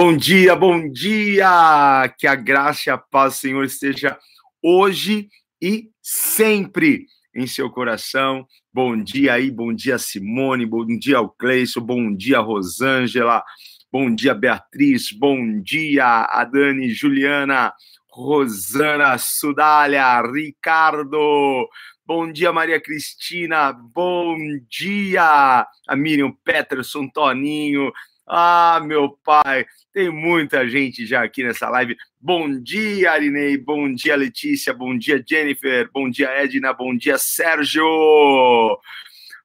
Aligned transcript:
Bom 0.00 0.16
dia, 0.16 0.54
bom 0.54 0.88
dia! 0.88 2.14
Que 2.16 2.28
a 2.28 2.36
graça 2.36 2.88
e 2.88 2.92
a 2.92 2.96
paz 2.96 3.34
do 3.34 3.40
Senhor 3.40 3.64
esteja 3.64 4.16
hoje 4.62 5.28
e 5.60 5.90
sempre 6.00 7.06
em 7.34 7.48
seu 7.48 7.68
coração. 7.68 8.46
Bom 8.72 8.96
dia 8.96 9.32
aí, 9.32 9.50
bom 9.50 9.74
dia 9.74 9.98
Simone, 9.98 10.64
bom 10.64 10.86
dia 10.86 11.16
ao 11.16 11.28
Cleison, 11.28 11.80
bom 11.80 12.14
dia 12.14 12.38
Rosângela, 12.38 13.42
bom 13.90 14.14
dia 14.14 14.34
Beatriz, 14.34 15.10
bom 15.10 15.60
dia 15.60 16.28
a 16.30 16.44
Dani 16.44 16.90
Juliana, 16.90 17.74
Rosana 18.08 19.18
Sudália, 19.18 20.22
Ricardo, 20.22 21.68
Bom 22.08 22.32
dia, 22.32 22.50
Maria 22.50 22.80
Cristina. 22.80 23.70
Bom 23.70 24.38
dia, 24.66 25.66
a 25.86 25.94
Miriam 25.94 26.32
Peterson, 26.42 27.06
Toninho, 27.06 27.92
ah, 28.28 28.80
meu 28.84 29.18
pai, 29.24 29.66
tem 29.92 30.10
muita 30.10 30.68
gente 30.68 31.06
já 31.06 31.24
aqui 31.24 31.42
nessa 31.42 31.68
live. 31.70 31.96
Bom 32.20 32.60
dia, 32.60 33.12
Arinei. 33.12 33.56
Bom 33.56 33.92
dia, 33.92 34.14
Letícia. 34.16 34.74
Bom 34.74 34.96
dia, 34.96 35.24
Jennifer. 35.26 35.88
Bom 35.92 36.10
dia, 36.10 36.28
Edna. 36.28 36.74
Bom 36.74 36.94
dia, 36.94 37.16
Sérgio. 37.16 37.84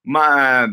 Ma... 0.04 0.68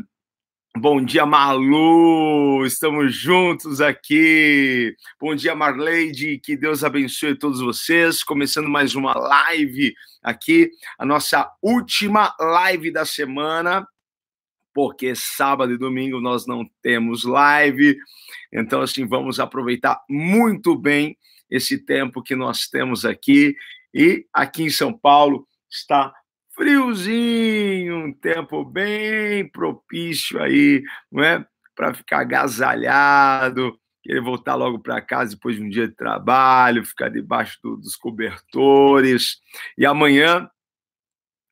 Bom 0.77 1.05
dia, 1.05 1.25
Malu. 1.25 2.65
Estamos 2.67 3.15
juntos 3.15 3.81
aqui. 3.81 4.95
Bom 5.21 5.35
dia, 5.35 5.55
Marleide. 5.55 6.39
Que 6.39 6.57
Deus 6.57 6.83
abençoe 6.83 7.37
todos 7.37 7.61
vocês. 7.61 8.25
Começando 8.25 8.69
mais 8.69 8.95
uma 8.95 9.17
live 9.17 9.95
aqui, 10.23 10.71
a 10.99 11.07
nossa 11.07 11.51
última 11.63 12.35
live 12.39 12.91
da 12.91 13.05
semana 13.05 13.87
porque 14.75 15.15
sábado 15.15 15.73
e 15.73 15.79
domingo 15.79 16.21
nós 16.21 16.47
não 16.47 16.69
temos 16.83 17.25
live. 17.25 17.97
Então, 18.53 18.83
assim, 18.83 19.07
vamos 19.07 19.41
aproveitar 19.41 20.01
muito 20.09 20.77
bem 20.77 21.17
esse 21.51 21.79
tempo 21.79 22.23
que 22.23 22.37
nós 22.37 22.69
temos 22.69 23.05
aqui. 23.05 23.57
E 23.93 24.27
aqui 24.33 24.65
em 24.65 24.71
São 24.71 24.93
Paulo 24.93 25.47
está 25.69 26.13
friozinho, 26.55 28.07
um 28.07 28.13
tempo 28.13 28.65
bem 28.65 29.49
propício 29.49 30.41
aí, 30.43 30.83
não 31.11 31.25
é? 31.25 31.45
Para 31.75 31.95
ficar 31.95 32.21
agasalhado, 32.21 33.79
querer 34.03 34.21
voltar 34.21 34.55
logo 34.55 34.79
para 34.79 35.01
casa 35.01 35.35
depois 35.35 35.57
de 35.57 35.63
um 35.63 35.69
dia 35.69 35.89
de 35.89 35.95
trabalho, 35.95 36.85
ficar 36.85 37.09
debaixo 37.09 37.59
do, 37.63 37.77
dos 37.77 37.97
cobertores. 37.97 39.39
E 39.77 39.87
amanhã 39.87 40.51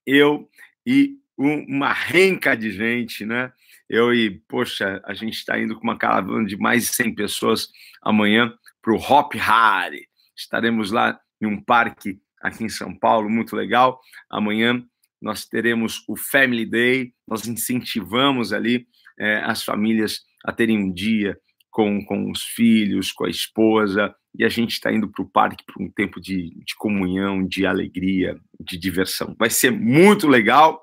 eu 0.07 0.49
e 0.87 1.17
uma 1.39 1.93
renca 1.93 2.57
de 2.57 2.71
gente, 2.73 3.25
né? 3.25 3.53
Eu 3.89 4.13
e, 4.13 4.43
poxa, 4.49 5.01
a 5.05 5.15
gente 5.15 5.35
está 5.35 5.59
indo 5.59 5.75
com 5.77 5.83
uma 5.83 5.97
caravana 5.97 6.45
de 6.45 6.57
mais 6.57 6.87
de 6.87 6.95
100 6.95 7.15
pessoas 7.15 7.69
amanhã 8.03 8.53
para 8.83 8.93
o 8.93 8.97
Hop 8.97 9.35
Harry. 9.35 10.07
Estaremos 10.37 10.91
lá 10.91 11.19
em 11.41 11.47
um 11.47 11.63
parque 11.63 12.21
aqui 12.43 12.65
em 12.65 12.69
São 12.69 12.95
Paulo, 12.95 13.31
muito 13.31 13.57
legal. 13.57 14.01
Amanhã 14.31 14.85
nós 15.21 15.47
teremos 15.47 16.05
o 16.09 16.17
Family 16.17 16.67
Day, 16.67 17.13
nós 17.27 17.47
incentivamos 17.47 18.53
ali 18.53 18.87
é, 19.19 19.39
as 19.39 19.65
famílias 19.65 20.21
a 20.45 20.53
terem 20.53 20.79
um 20.79 20.93
dia 20.93 21.39
com, 21.71 22.05
com 22.05 22.31
os 22.31 22.43
filhos, 22.43 23.13
com 23.13 23.25
a 23.25 23.31
esposa, 23.31 24.15
e 24.37 24.45
a 24.45 24.49
gente 24.49 24.73
está 24.73 24.93
indo 24.93 25.09
para 25.09 25.23
o 25.23 25.29
parque 25.29 25.65
para 25.65 25.83
um 25.83 25.91
tempo 25.91 26.21
de, 26.21 26.51
de 26.65 26.75
comunhão, 26.77 27.45
de 27.45 27.67
alegria, 27.67 28.39
de 28.61 28.79
diversão. 28.79 29.35
Vai 29.39 29.51
ser 29.51 29.71
muito 29.71 30.29
legal. 30.29 30.81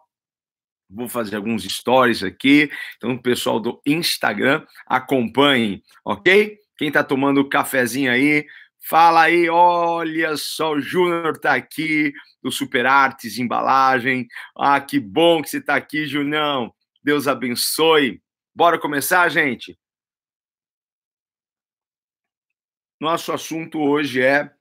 Vou 0.90 1.10
fazer 1.10 1.36
alguns 1.36 1.64
stories 1.64 2.24
aqui. 2.24 2.70
Então, 2.98 3.14
o 3.14 3.22
pessoal 3.22 3.60
do 3.60 3.82
Instagram, 3.86 4.66
acompanhem, 4.86 5.84
ok? 6.04 6.58
Quem 6.78 6.90
está 6.90 7.04
tomando 7.04 7.42
o 7.42 7.50
cafezinho 7.50 8.12
aí, 8.12 8.46
fala 8.88 9.24
aí. 9.24 9.50
Olha 9.50 10.38
só, 10.38 10.74
o 10.74 10.82
Júnior 10.82 11.36
está 11.36 11.56
aqui, 11.56 12.14
do 12.44 12.52
Super 12.52 12.86
Artes 12.86 13.40
Embalagem. 13.40 14.28
Ah, 14.56 14.80
que 14.80 15.00
bom 15.00 15.42
que 15.42 15.50
você 15.50 15.58
está 15.58 15.76
aqui, 15.76 16.06
Junão. 16.06 16.74
Deus 17.04 17.28
abençoe. 17.28 18.22
Bora 18.54 18.80
começar, 18.80 19.28
gente? 19.30 19.78
Nosso 23.00 23.34
assunto 23.34 23.80
hoje 23.80 24.22
é 24.22 24.52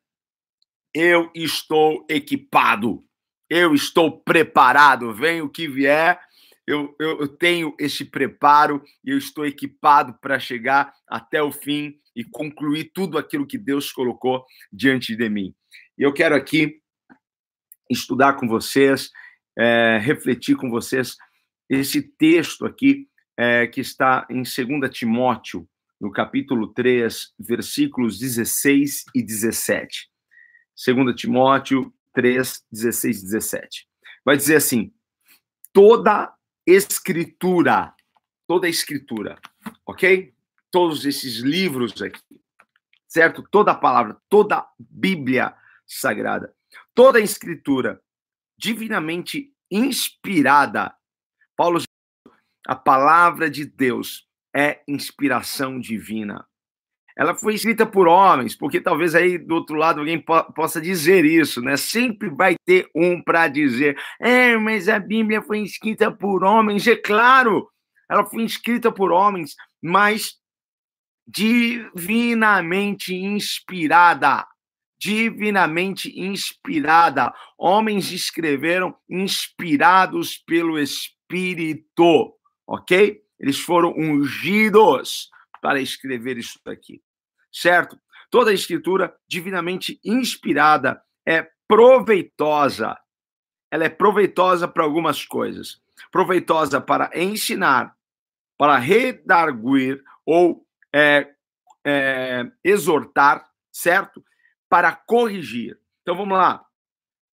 Eu 0.93 1.31
estou 1.35 2.05
equipado 2.09 3.05
eu 3.49 3.75
estou 3.75 4.21
preparado, 4.21 5.13
vem 5.13 5.43
o 5.43 5.49
que 5.49 5.69
vier, 5.69 6.21
eu, 6.67 6.95
eu, 6.99 7.21
eu 7.21 7.29
tenho 7.29 7.75
esse 7.79 8.05
preparo 8.05 8.83
e 9.05 9.11
eu 9.11 9.19
estou 9.19 9.45
equipado 9.45 10.15
para 10.21 10.39
chegar 10.39 10.95
até 11.07 11.43
o 11.43 11.53
fim 11.53 11.99
e 12.17 12.25
concluir 12.25 12.91
tudo 12.95 13.19
aquilo 13.19 13.47
que 13.47 13.59
Deus 13.59 13.93
colocou 13.93 14.45
diante 14.73 15.15
de 15.15 15.29
mim. 15.29 15.55
E 15.99 16.03
eu 16.03 16.13
quero 16.13 16.35
aqui 16.35 16.81
estudar 17.91 18.35
com 18.35 18.49
vocês, 18.49 19.11
é, 19.59 19.99
refletir 19.99 20.57
com 20.57 20.71
vocês 20.71 21.17
esse 21.69 22.03
texto 22.03 22.65
aqui 22.65 23.09
é, 23.39 23.67
que 23.67 23.81
está 23.81 24.27
em 24.31 24.43
2 24.43 24.91
Timóteo, 24.91 25.69
no 26.01 26.11
capítulo 26.11 26.73
3, 26.73 27.35
versículos 27.39 28.19
16 28.19 29.05
e 29.15 29.23
17. 29.23 30.09
2 30.87 31.15
Timóteo 31.15 31.93
3, 32.15 32.65
16 32.71 33.19
e 33.19 33.23
17. 33.25 33.89
Vai 34.25 34.37
dizer 34.37 34.57
assim: 34.57 34.95
toda 35.73 36.35
escritura, 36.67 37.95
toda 38.47 38.69
escritura, 38.69 39.39
ok? 39.85 40.33
Todos 40.71 41.05
esses 41.05 41.39
livros 41.39 42.01
aqui, 42.01 42.21
certo? 43.07 43.47
Toda 43.51 43.75
palavra, 43.75 44.17
toda 44.29 44.67
Bíblia 44.79 45.55
sagrada, 45.87 46.55
toda 46.95 47.21
escritura 47.21 48.01
divinamente 48.57 49.53
inspirada. 49.71 50.95
Paulo, 51.57 51.83
a 52.67 52.75
palavra 52.75 53.51
de 53.51 53.65
Deus 53.65 54.27
é 54.55 54.83
inspiração 54.89 55.79
divina 55.79 56.47
ela 57.17 57.35
foi 57.35 57.55
escrita 57.55 57.87
por 57.87 58.09
homens, 58.09 58.57
porque 58.57 58.81
talvez 58.81 59.15
aí 59.15 59.39
do 59.39 59.55
outro 59.55 59.77
lado 59.77 60.01
alguém 60.01 60.21
po 60.21 60.43
possa 60.53 60.81
dizer 60.81 61.25
isso, 61.25 61.61
né? 61.61 61.77
Sempre 61.77 62.29
vai 62.29 62.57
ter 62.65 62.89
um 62.95 63.23
para 63.23 63.47
dizer, 63.47 63.97
é, 64.21 64.57
mas 64.57 64.89
a 64.89 64.99
Bíblia 64.99 65.41
foi 65.41 65.61
escrita 65.61 66.11
por 66.11 66.43
homens, 66.43 66.87
é 66.87 66.97
claro, 66.97 67.69
ela 68.11 68.25
foi 68.25 68.43
escrita 68.45 68.91
por 68.91 69.13
homens, 69.13 69.55
mas 69.83 70.35
divinamente 71.27 73.15
inspirada, 73.15 74.47
divinamente 74.99 76.13
inspirada. 76.19 77.33
Homens 77.57 78.13
escreveram 78.13 78.95
inspirados 79.09 80.37
pelo 80.37 80.79
Espírito, 80.79 82.35
ok? 82.67 83.21
Eles 83.39 83.59
foram 83.59 83.95
ungidos 83.97 85.29
para 85.65 85.81
escrever 85.81 86.37
isso 86.37 86.59
aqui, 86.67 87.01
certo? 87.55 87.99
Toda 88.29 88.51
a 88.51 88.55
escritura 88.55 89.17
divinamente 89.29 90.01
inspirada 90.05 91.01
é 91.25 91.49
proveitosa. 91.69 92.99
Ela 93.71 93.85
é 93.85 93.89
proveitosa 93.89 94.67
para 94.67 94.83
algumas 94.83 95.25
coisas. 95.25 95.81
Proveitosa 96.11 96.81
para 96.81 97.11
ensinar, 97.15 97.97
para 98.59 98.77
redarguir 98.77 100.03
ou 100.27 100.67
é, 100.93 101.33
é, 101.87 102.51
exortar, 102.65 103.49
certo? 103.73 104.25
Para 104.69 104.93
corrigir. 104.93 105.79
Então 106.03 106.17
vamos 106.17 106.37
lá. 106.37 106.67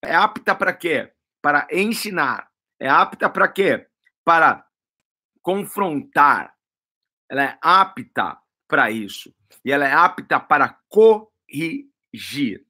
é 0.03 0.15
apta 0.15 0.55
para 0.55 0.73
quê? 0.73 1.13
Para 1.43 1.67
ensinar. 1.71 2.49
É 2.81 2.89
apta 2.89 3.29
para 3.29 3.49
quê? 3.49 3.87
Para 4.25 4.67
confrontar. 5.43 6.55
Ela 7.31 7.45
é 7.45 7.59
apta 7.61 8.39
para 8.67 8.91
isso. 8.91 9.36
E 9.65 9.73
ela 9.73 9.87
é 9.87 9.93
apta 9.93 10.39
para 10.41 10.79
corrigir. 10.89 12.65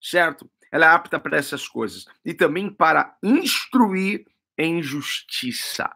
Certo? 0.00 0.50
Ela 0.70 0.86
é 0.86 0.88
apta 0.88 1.20
para 1.20 1.36
essas 1.36 1.68
coisas. 1.68 2.06
E 2.24 2.32
também 2.32 2.70
para 2.70 3.16
instruir 3.22 4.26
em 4.56 4.82
justiça. 4.82 5.94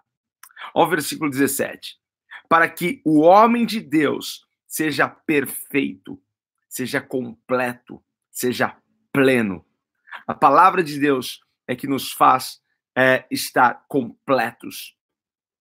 Olha 0.74 0.86
o 0.86 0.90
versículo 0.90 1.30
17. 1.30 1.96
Para 2.48 2.68
que 2.68 3.00
o 3.04 3.20
homem 3.20 3.64
de 3.66 3.80
Deus 3.80 4.46
seja 4.66 5.08
perfeito, 5.08 6.20
seja 6.68 7.00
completo, 7.00 8.02
seja 8.30 8.76
pleno. 9.12 9.64
A 10.26 10.34
palavra 10.34 10.82
de 10.82 10.98
Deus 11.00 11.40
é 11.66 11.74
que 11.74 11.86
nos 11.86 12.12
faz 12.12 12.60
é, 12.94 13.26
estar 13.30 13.84
completos, 13.88 14.96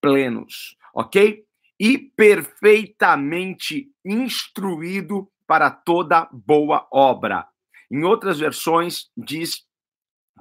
plenos, 0.01 0.77
ok? 0.93 1.44
E 1.79 1.97
perfeitamente 1.97 3.91
instruído 4.03 5.29
para 5.47 5.69
toda 5.69 6.29
boa 6.31 6.87
obra. 6.91 7.47
Em 7.91 8.03
outras 8.03 8.39
versões, 8.39 9.09
diz 9.15 9.63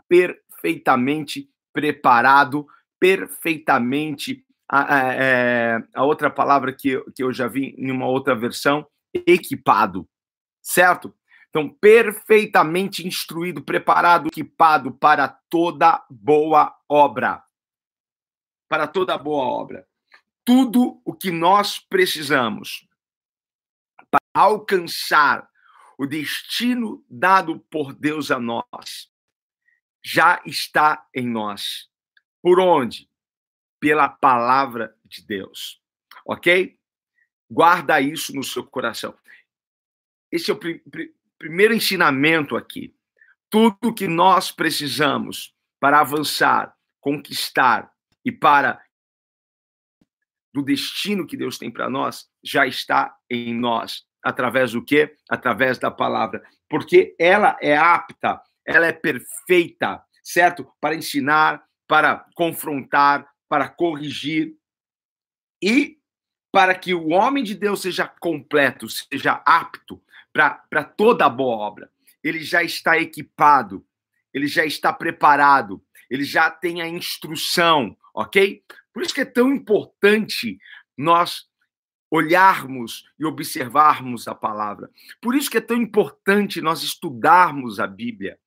perfeitamente 0.08 1.48
preparado, 1.72 2.66
perfeitamente. 2.98 4.44
A, 4.70 4.94
a, 4.94 5.14
é, 5.14 5.84
a 5.94 6.04
outra 6.04 6.30
palavra 6.30 6.72
que, 6.72 6.98
que 7.14 7.22
eu 7.22 7.30
já 7.32 7.46
vi 7.46 7.74
em 7.76 7.90
uma 7.90 8.06
outra 8.06 8.34
versão, 8.34 8.86
equipado, 9.12 10.08
certo? 10.62 11.14
Então, 11.50 11.68
perfeitamente 11.68 13.06
instruído, 13.06 13.62
preparado, 13.62 14.28
equipado 14.28 14.90
para 14.90 15.28
toda 15.48 16.04
boa 16.10 16.74
obra. 16.88 17.44
Para 18.68 18.88
toda 18.88 19.16
boa 19.16 19.44
obra. 19.44 19.86
Tudo 20.44 21.00
o 21.04 21.14
que 21.14 21.30
nós 21.30 21.78
precisamos 21.78 22.86
para 24.10 24.20
alcançar 24.34 25.48
o 25.98 26.06
destino 26.06 27.04
dado 27.08 27.60
por 27.70 27.94
Deus 27.94 28.30
a 28.30 28.38
nós 28.38 29.10
já 30.04 30.42
está 30.44 31.06
em 31.14 31.26
nós. 31.26 31.88
Por 32.42 32.60
onde? 32.60 33.08
Pela 33.80 34.08
palavra 34.08 34.94
de 35.04 35.26
Deus. 35.26 35.80
Ok? 36.26 36.78
Guarda 37.50 38.00
isso 38.00 38.34
no 38.34 38.44
seu 38.44 38.64
coração. 38.64 39.16
Esse 40.30 40.50
é 40.50 40.54
o 40.54 40.60
primeiro 41.38 41.74
ensinamento 41.74 42.56
aqui. 42.56 42.94
Tudo 43.48 43.94
que 43.94 44.06
nós 44.06 44.52
precisamos 44.52 45.54
para 45.80 46.00
avançar, 46.00 46.76
conquistar 47.00 47.90
e 48.24 48.32
para 48.32 48.83
do 50.54 50.62
destino 50.62 51.26
que 51.26 51.36
Deus 51.36 51.58
tem 51.58 51.68
para 51.68 51.90
nós 51.90 52.28
já 52.42 52.64
está 52.64 53.12
em 53.28 53.52
nós. 53.52 54.04
Através 54.22 54.70
do 54.72 54.82
quê? 54.82 55.12
Através 55.28 55.78
da 55.78 55.90
palavra. 55.90 56.42
Porque 56.70 57.16
ela 57.18 57.58
é 57.60 57.76
apta, 57.76 58.40
ela 58.64 58.86
é 58.86 58.92
perfeita, 58.92 60.00
certo? 60.22 60.66
Para 60.80 60.94
ensinar, 60.94 61.64
para 61.88 62.24
confrontar, 62.36 63.28
para 63.48 63.68
corrigir 63.68 64.54
e 65.60 65.98
para 66.52 66.74
que 66.74 66.94
o 66.94 67.08
homem 67.08 67.42
de 67.42 67.56
Deus 67.56 67.82
seja 67.82 68.06
completo, 68.06 68.88
seja 68.88 69.42
apto 69.44 70.00
para 70.32 70.84
toda 70.84 71.28
boa 71.28 71.56
obra. 71.56 71.90
Ele 72.22 72.40
já 72.40 72.62
está 72.62 72.96
equipado, 72.96 73.84
ele 74.32 74.46
já 74.46 74.64
está 74.64 74.92
preparado, 74.92 75.84
ele 76.08 76.24
já 76.24 76.48
tem 76.48 76.80
a 76.80 76.88
instrução, 76.88 77.96
ok? 78.14 78.62
Por 78.92 79.02
isso 79.02 79.14
que 79.14 79.20
é 79.20 79.24
tão 79.24 79.52
importante 79.52 80.58
nós 80.96 81.46
olharmos 82.10 83.04
e 83.18 83.24
observarmos 83.24 84.28
a 84.28 84.34
palavra. 84.34 84.88
Por 85.20 85.34
isso 85.34 85.50
que 85.50 85.58
é 85.58 85.60
tão 85.60 85.76
importante 85.76 86.60
nós 86.60 86.82
estudarmos 86.82 87.80
a 87.80 87.88
Bíblia. 87.88 88.38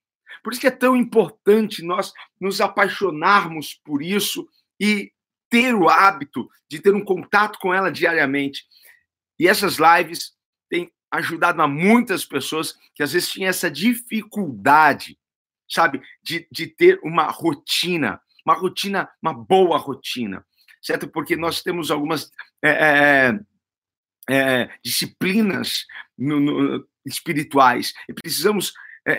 Por 0.41 0.53
isso 0.53 0.61
que 0.61 0.67
é 0.67 0.71
tão 0.71 0.95
importante 0.95 1.83
nós 1.83 2.13
nos 2.39 2.61
apaixonarmos 2.61 3.73
por 3.73 4.01
isso 4.01 4.47
e 4.79 5.11
ter 5.49 5.73
o 5.75 5.89
hábito 5.89 6.49
de 6.69 6.79
ter 6.79 6.93
um 6.93 7.03
contato 7.03 7.59
com 7.59 7.73
ela 7.73 7.91
diariamente. 7.91 8.65
E 9.37 9.47
essas 9.47 9.77
lives 9.77 10.33
têm 10.69 10.89
ajudado 11.11 11.61
a 11.61 11.67
muitas 11.67 12.25
pessoas 12.25 12.77
que 12.95 13.03
às 13.03 13.11
vezes 13.11 13.29
tinham 13.29 13.49
essa 13.49 13.69
dificuldade, 13.69 15.17
sabe, 15.69 16.01
de, 16.23 16.47
de 16.51 16.67
ter 16.67 16.99
uma 17.03 17.25
rotina, 17.25 18.21
uma 18.47 18.55
rotina, 18.55 19.09
uma 19.21 19.33
boa 19.33 19.77
rotina, 19.77 20.45
certo? 20.81 21.07
Porque 21.09 21.35
nós 21.35 21.61
temos 21.61 21.91
algumas 21.91 22.31
é, 22.63 23.37
é, 24.29 24.69
disciplinas 24.83 25.85
no, 26.17 26.39
no, 26.39 26.87
espirituais 27.05 27.93
e 28.07 28.13
precisamos 28.13 28.71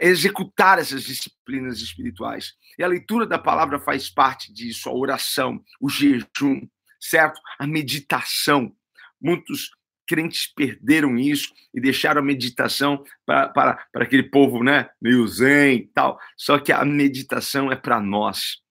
executar 0.02 0.78
essas 0.78 1.04
disciplinas 1.04 1.80
espirituais. 1.80 2.52
E 2.78 2.84
a 2.84 2.86
leitura 2.86 3.26
da 3.26 3.38
palavra 3.38 3.78
faz 3.78 4.10
parte 4.10 4.52
disso, 4.52 4.88
a 4.88 4.92
oração, 4.92 5.64
o 5.80 5.88
jejum, 5.88 6.68
certo? 7.00 7.40
A 7.58 7.66
meditação. 7.66 8.70
Muitos 9.20 9.70
crentes 10.06 10.46
perderam 10.46 11.18
isso 11.18 11.52
e 11.72 11.80
deixaram 11.80 12.20
a 12.20 12.24
meditação 12.24 13.04
para, 13.26 13.48
para, 13.48 13.86
para 13.92 14.04
aquele 14.04 14.24
povo 14.24 14.64
né, 14.64 14.88
meio 15.00 15.26
zen 15.26 15.76
e 15.76 15.86
tal. 15.88 16.18
Só 16.36 16.58
que 16.58 16.72
a 16.72 16.84
meditação 16.84 17.70
é 17.70 17.76
para 17.76 18.00
nós. 18.00 18.62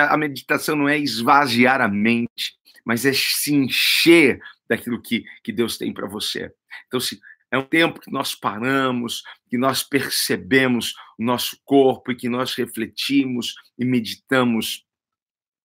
A 0.00 0.16
meditação 0.16 0.76
não 0.76 0.88
é 0.88 0.98
esvaziar 0.98 1.80
a 1.80 1.88
mente, 1.88 2.56
mas 2.84 3.04
é 3.04 3.12
se 3.12 3.54
encher 3.54 4.40
daquilo 4.68 5.00
que, 5.00 5.24
que 5.42 5.52
Deus 5.52 5.76
tem 5.76 5.92
para 5.92 6.06
você. 6.06 6.52
Então, 6.86 6.98
se 6.98 7.20
é 7.50 7.58
um 7.58 7.64
tempo 7.64 8.00
que 8.00 8.10
nós 8.10 8.34
paramos, 8.34 9.22
que 9.48 9.58
nós 9.58 9.82
percebemos 9.82 10.94
o 11.18 11.24
nosso 11.24 11.58
corpo 11.64 12.10
e 12.10 12.16
que 12.16 12.28
nós 12.28 12.54
refletimos 12.54 13.54
e 13.78 13.84
meditamos 13.84 14.86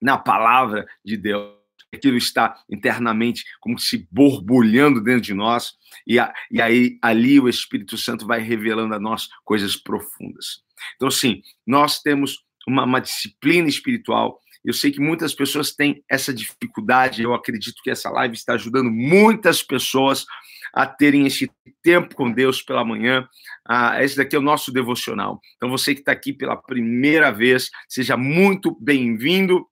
na 0.02 0.18
palavra 0.18 0.86
de 1.04 1.16
Deus 1.16 1.58
aquilo 1.94 2.18
está 2.18 2.62
internamente 2.70 3.46
como 3.60 3.80
se 3.80 4.08
borbulhando 4.12 5.02
dentro 5.02 5.22
de 5.22 5.34
nós, 5.34 5.76
e, 6.06 6.20
a, 6.20 6.34
e 6.52 6.62
aí 6.62 6.98
ali 7.02 7.40
o 7.40 7.50
Espírito 7.50 7.98
Santo 7.98 8.26
vai 8.26 8.40
revelando 8.40 8.94
a 8.94 9.00
nós 9.00 9.30
coisas 9.44 9.76
profundas. 9.76 10.62
Então, 10.96 11.10
sim, 11.10 11.42
nós 11.66 12.02
temos 12.02 12.46
uma, 12.68 12.84
uma 12.84 13.00
disciplina 13.00 13.68
espiritual. 13.68 14.40
Eu 14.64 14.74
sei 14.74 14.92
que 14.92 15.00
muitas 15.00 15.34
pessoas 15.34 15.74
têm 15.74 16.04
essa 16.10 16.34
dificuldade. 16.34 17.24
Eu 17.24 17.34
acredito 17.34 17.82
que 17.82 17.90
essa 17.90 18.10
live 18.10 18.36
está 18.36 18.54
ajudando 18.54 18.92
muitas 18.92 19.64
pessoas 19.64 20.26
a 20.74 20.86
terem 20.86 21.26
esse 21.26 21.50
tempo 21.82 22.14
com 22.14 22.32
Deus 22.32 22.62
pela 22.62 22.84
manhã. 22.84 23.28
Ah, 23.68 24.04
esse 24.04 24.18
daqui 24.18 24.36
é 24.36 24.40
o 24.40 24.42
nosso 24.42 24.72
devocional. 24.72 25.40
Então, 25.56 25.70
você 25.70 25.94
que 25.94 26.02
está 26.02 26.12
aqui 26.12 26.34
pela 26.34 26.58
primeira 26.58 27.32
vez, 27.32 27.70
seja 27.88 28.18
muito 28.18 28.78
bem-vindo. 28.82 29.66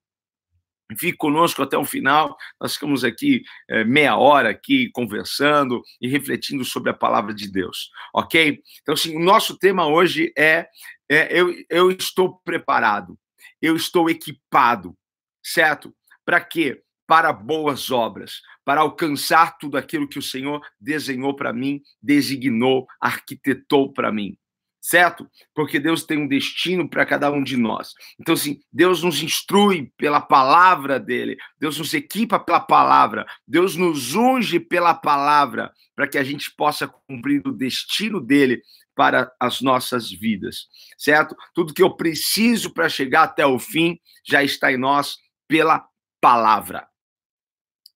Fique 0.98 1.18
conosco 1.18 1.64
até 1.64 1.78
o 1.78 1.84
final. 1.84 2.38
Nós 2.60 2.74
ficamos 2.74 3.04
aqui 3.04 3.44
é, 3.68 3.84
meia 3.84 4.18
hora 4.18 4.50
aqui 4.50 4.90
conversando 4.92 5.82
e 6.00 6.08
refletindo 6.08 6.64
sobre 6.64 6.92
a 6.92 6.94
palavra 6.94 7.34
de 7.34 7.52
Deus, 7.52 7.90
ok? 8.14 8.62
Então, 8.82 8.94
assim, 8.94 9.16
o 9.16 9.20
nosso 9.20 9.58
tema 9.58 9.88
hoje 9.88 10.32
é, 10.38 10.68
é 11.10 11.40
eu, 11.40 11.54
eu 11.70 11.92
estou 11.92 12.40
preparado, 12.44 13.18
eu 13.62 13.76
estou 13.76 14.10
equipado, 14.10 14.96
certo? 15.44 15.94
Para 16.24 16.40
quê? 16.40 16.82
Para 17.08 17.34
boas 17.34 17.90
obras, 17.90 18.42
para 18.64 18.82
alcançar 18.82 19.58
tudo 19.58 19.78
aquilo 19.78 20.08
que 20.08 20.20
o 20.20 20.24
Senhor 20.24 20.62
desenhou 20.80 21.36
para 21.36 21.54
mim, 21.54 21.82
designou, 22.02 22.88
arquitetou 23.00 23.92
para 23.92 24.12
mim 24.12 24.38
certo? 24.86 25.28
Porque 25.52 25.80
Deus 25.80 26.04
tem 26.04 26.20
um 26.20 26.28
destino 26.28 26.88
para 26.88 27.08
cada 27.08 27.32
um 27.32 27.44
de 27.44 27.58
nós. 27.58 27.96
Então, 28.20 28.36
assim, 28.36 28.60
Deus 28.72 29.02
nos 29.02 29.24
instrui 29.24 29.92
pela 29.98 30.22
palavra 30.22 31.00
dele, 31.00 31.38
Deus 31.60 31.80
nos 31.80 31.92
equipa 31.96 32.40
pela 32.40 32.60
palavra, 32.60 33.26
Deus 33.48 33.76
nos 33.76 34.14
unge 34.14 34.60
pela 34.60 34.94
palavra, 34.94 35.74
para 35.96 36.08
que 36.08 36.20
a 36.20 36.24
gente 36.24 36.54
possa 36.56 36.88
cumprir 36.88 37.42
o 37.48 37.52
destino 37.52 38.22
dele 38.22 38.62
para 38.94 39.32
as 39.40 39.60
nossas 39.60 40.12
vidas, 40.12 40.68
certo? 41.00 41.36
Tudo 41.56 41.74
que 41.74 41.82
eu 41.82 41.96
preciso 41.96 42.72
para 42.72 42.88
chegar 42.88 43.24
até 43.24 43.44
o 43.44 43.58
fim 43.58 44.00
já 44.24 44.44
está 44.44 44.72
em 44.72 44.78
nós 44.78 45.18
pela 45.48 45.84
palavra. 46.22 46.88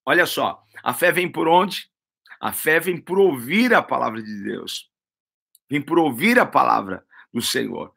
Olha 0.03 0.25
só, 0.25 0.60
a 0.84 0.91
fé 0.91 1.12
vem 1.12 1.31
por 1.31 1.48
onde? 1.48 1.88
A 2.41 2.51
fé 2.51 2.79
vem 2.79 3.00
por 3.00 3.19
ouvir 3.19 3.75
a 3.75 3.84
palavra 3.84 4.24
de 4.24 4.43
Deus 4.43 4.88
vem 5.70 5.82
por 5.82 6.00
ouvir 6.00 6.40
a 6.40 6.46
palavra 6.46 7.06
do 7.34 7.42
Senhor. 7.42 7.94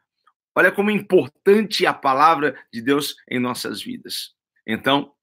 Olha 0.55 0.71
como 0.71 0.91
é 0.91 0.93
importante 0.93 1.85
a 1.85 1.93
palavra 1.93 2.55
de 2.71 2.81
Deus 2.81 3.15
em 3.29 3.39
nossas 3.39 3.81
vidas. 3.81 4.35
Então, 4.67 5.13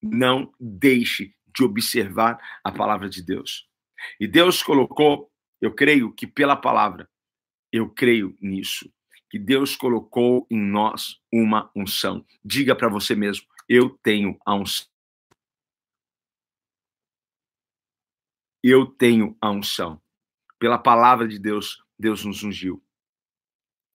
não 0.00 0.52
deixe 0.60 1.34
de 1.54 1.64
observar 1.64 2.38
a 2.62 2.70
palavra 2.70 3.08
de 3.08 3.22
Deus. 3.22 3.68
E 4.20 4.26
Deus 4.26 4.62
colocou, 4.62 5.30
eu 5.60 5.74
creio 5.74 6.12
que 6.12 6.26
pela 6.26 6.56
palavra, 6.56 7.08
eu 7.72 7.88
creio 7.90 8.36
nisso, 8.40 8.92
que 9.30 9.38
Deus 9.38 9.74
colocou 9.74 10.46
em 10.50 10.60
nós 10.60 11.20
uma 11.32 11.70
unção. 11.74 12.24
Diga 12.44 12.76
para 12.76 12.88
você 12.88 13.16
mesmo: 13.16 13.46
eu 13.68 13.90
tenho 14.02 14.38
a 14.44 14.54
unção. 14.54 14.86
Eu 18.62 18.86
tenho 18.86 19.36
a 19.40 19.50
unção. 19.50 20.00
Pela 20.64 20.78
palavra 20.78 21.28
de 21.28 21.38
Deus, 21.38 21.84
Deus 21.98 22.24
nos 22.24 22.42
ungiu. 22.42 22.82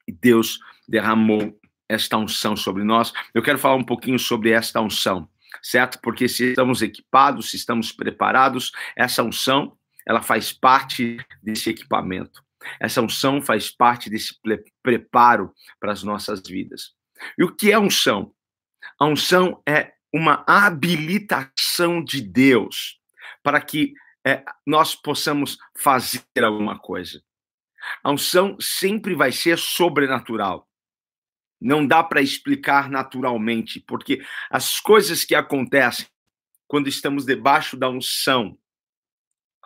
E 0.08 0.12
Deus 0.12 0.60
derramou 0.88 1.60
esta 1.90 2.16
unção 2.16 2.56
sobre 2.56 2.84
nós. 2.84 3.12
Eu 3.34 3.42
quero 3.42 3.58
falar 3.58 3.74
um 3.74 3.84
pouquinho 3.84 4.20
sobre 4.20 4.52
esta 4.52 4.80
unção, 4.80 5.28
certo? 5.64 6.00
Porque 6.00 6.30
se 6.30 6.50
estamos 6.50 6.84
equipados, 6.84 7.50
se 7.50 7.56
estamos 7.56 7.92
preparados, 7.92 8.72
essa 8.96 9.24
unção, 9.24 9.76
ela 10.08 10.22
faz 10.22 10.54
parte 10.54 11.18
desse 11.42 11.72
equipamento. 11.72 12.46
Essa 12.80 13.02
unção 13.02 13.42
faz 13.42 13.72
parte 13.72 14.08
desse 14.08 14.36
preparo 14.84 15.52
para 15.80 15.92
as 15.92 16.04
nossas 16.04 16.40
vidas. 16.48 16.92
E 17.36 17.44
o 17.44 17.56
que 17.56 17.72
é 17.72 17.80
unção? 17.80 18.32
A 19.00 19.08
unção 19.08 19.60
é 19.68 19.94
uma 20.14 20.44
habilitação 20.46 22.04
de 22.04 22.22
Deus 22.22 23.00
para 23.42 23.60
que 23.60 23.96
é, 24.26 24.44
nós 24.66 24.96
possamos 24.96 25.58
fazer 25.78 26.24
alguma 26.44 26.78
coisa. 26.78 27.24
A 28.04 28.12
unção 28.12 28.58
sempre 28.60 29.16
vai 29.16 29.32
ser 29.32 29.58
sobrenatural. 29.58 30.68
Não 31.60 31.86
dá 31.86 32.04
para 32.04 32.22
explicar 32.22 32.90
naturalmente, 32.90 33.80
porque 33.82 34.24
as 34.50 34.80
coisas 34.80 35.24
que 35.26 35.36
acontecem 35.36 36.08
quando 36.68 36.88
estamos 36.88 37.26
debaixo 37.26 37.76
da 37.76 37.90
unção 37.90 38.58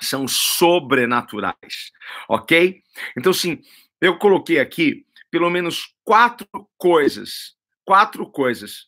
são 0.02 0.28
sobrenaturais, 0.28 1.92
ok? 2.28 2.82
Então, 3.18 3.32
sim, 3.32 3.62
eu 4.02 4.18
coloquei 4.18 4.60
aqui 4.60 5.06
pelo 5.30 5.50
menos 5.50 5.96
quatro 6.04 6.48
coisas, 6.78 7.56
quatro 7.86 8.30
coisas, 8.30 8.88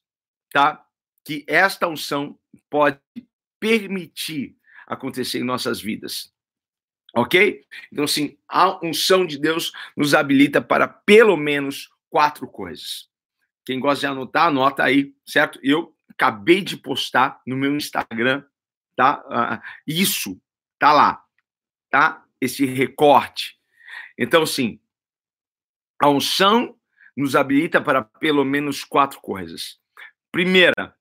tá? 0.52 0.84
Que 1.24 1.44
esta 1.48 1.88
unção 1.88 2.40
pode 2.70 3.00
permitir 3.60 4.56
acontecer 4.88 5.40
em 5.40 5.44
nossas 5.44 5.82
vidas. 5.82 6.34
Ok? 7.16 7.66
Então, 7.92 8.06
sim, 8.06 8.38
a 8.48 8.84
unção 8.86 9.26
de 9.26 9.40
Deus 9.40 9.72
nos 9.96 10.14
habilita 10.14 10.62
para 10.62 10.88
pelo 10.88 11.38
menos 11.38 11.90
quatro 12.10 12.48
coisas. 12.48 13.10
Quem 13.66 13.80
gosta 13.80 14.02
de 14.02 14.08
anotar, 14.08 14.48
anota 14.48 14.84
aí, 14.84 15.16
certo? 15.26 15.60
Eu 15.64 15.96
acabei 16.10 16.62
de 16.62 16.78
postar 16.78 17.42
no 17.48 17.56
meu 17.56 17.76
Instagram, 17.76 18.44
tá? 18.96 19.24
Uh, 19.26 19.62
isso, 19.88 20.40
tá 20.78 20.92
lá, 20.92 21.24
tá? 21.90 22.24
Esse 22.40 22.66
recorte. 22.66 23.58
Então, 24.18 24.46
sim, 24.46 24.80
a 26.02 26.10
unção 26.10 26.78
nos 27.16 27.36
habilita 27.36 27.82
para 27.82 28.04
pelo 28.04 28.44
menos 28.44 28.84
quatro 28.84 29.22
coisas. 29.22 29.80
Primeira, 30.32 30.96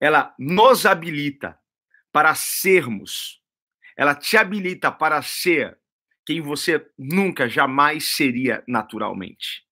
ela 0.00 0.34
nos 0.38 0.86
habilita 0.86 1.58
para 2.12 2.34
sermos. 2.34 3.40
Ela 3.96 4.14
te 4.14 4.36
habilita 4.36 4.90
para 4.90 5.20
ser 5.22 5.78
quem 6.24 6.40
você 6.40 6.86
nunca, 6.98 7.48
jamais 7.48 8.14
seria 8.14 8.62
naturalmente. 8.66 9.66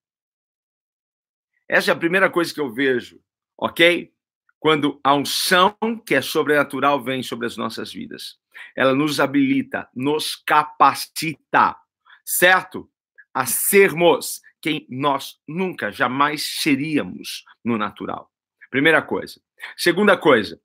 Essa 1.69 1.91
é 1.91 1.95
a 1.95 1.99
primeira 1.99 2.31
coisa 2.31 2.53
que 2.53 2.61
eu 2.61 2.73
vejo, 2.73 3.21
ok? 3.57 4.13
Quando 4.59 4.99
a 5.05 5.15
unção, 5.15 5.77
que 6.05 6.15
é 6.15 6.23
sobrenatural, 6.23 7.03
vem 7.03 7.23
sobre 7.23 7.47
as 7.47 7.57
nossas 7.57 7.93
vidas. 7.93 8.39
Ela 8.75 8.95
nos 8.95 9.21
habilita, 9.21 9.89
nos 9.95 10.35
capacita, 10.35 11.77
certo? 12.25 12.91
A 13.33 13.47
sermos 13.47 14.41
quem 14.61 14.87
nós 14.89 15.39
nunca, 15.47 15.93
jamais 15.93 16.61
seríamos 16.61 17.45
no 17.65 17.79
natural. 17.79 18.33
Primeira 18.71 19.03
coisa. 19.03 19.41
Segunda 19.77 20.17
coisa, 20.17 20.61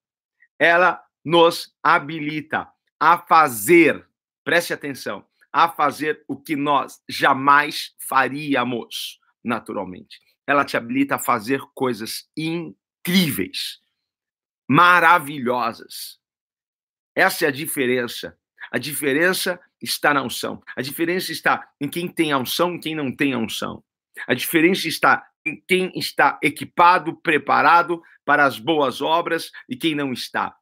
ela 0.57 1.02
nos 1.23 1.73
habilita 1.81 2.67
a 2.99 3.17
fazer, 3.17 4.07
preste 4.43 4.73
atenção, 4.73 5.25
a 5.51 5.69
fazer 5.69 6.23
o 6.27 6.35
que 6.35 6.55
nós 6.55 7.01
jamais 7.07 7.93
faríamos 7.99 9.19
naturalmente. 9.43 10.19
Ela 10.47 10.65
te 10.65 10.75
habilita 10.75 11.15
a 11.15 11.19
fazer 11.19 11.61
coisas 11.73 12.29
incríveis, 12.35 13.79
maravilhosas. 14.67 16.19
Essa 17.15 17.45
é 17.45 17.47
a 17.47 17.51
diferença. 17.51 18.37
A 18.71 18.77
diferença 18.77 19.59
está 19.81 20.13
na 20.13 20.23
unção. 20.23 20.61
A 20.75 20.81
diferença 20.81 21.31
está 21.31 21.69
em 21.79 21.87
quem 21.87 22.07
tem 22.07 22.31
a 22.31 22.37
unção 22.37 22.75
e 22.75 22.79
quem 22.79 22.95
não 22.95 23.15
tem 23.15 23.33
a 23.33 23.37
unção. 23.37 23.83
A 24.27 24.33
diferença 24.33 24.87
está 24.87 25.29
em 25.45 25.61
quem 25.67 25.91
está 25.95 26.39
equipado, 26.41 27.15
preparado 27.17 28.01
para 28.25 28.45
as 28.45 28.57
boas 28.57 29.01
obras 29.01 29.51
e 29.69 29.75
quem 29.75 29.93
não 29.93 30.11
está 30.13 30.55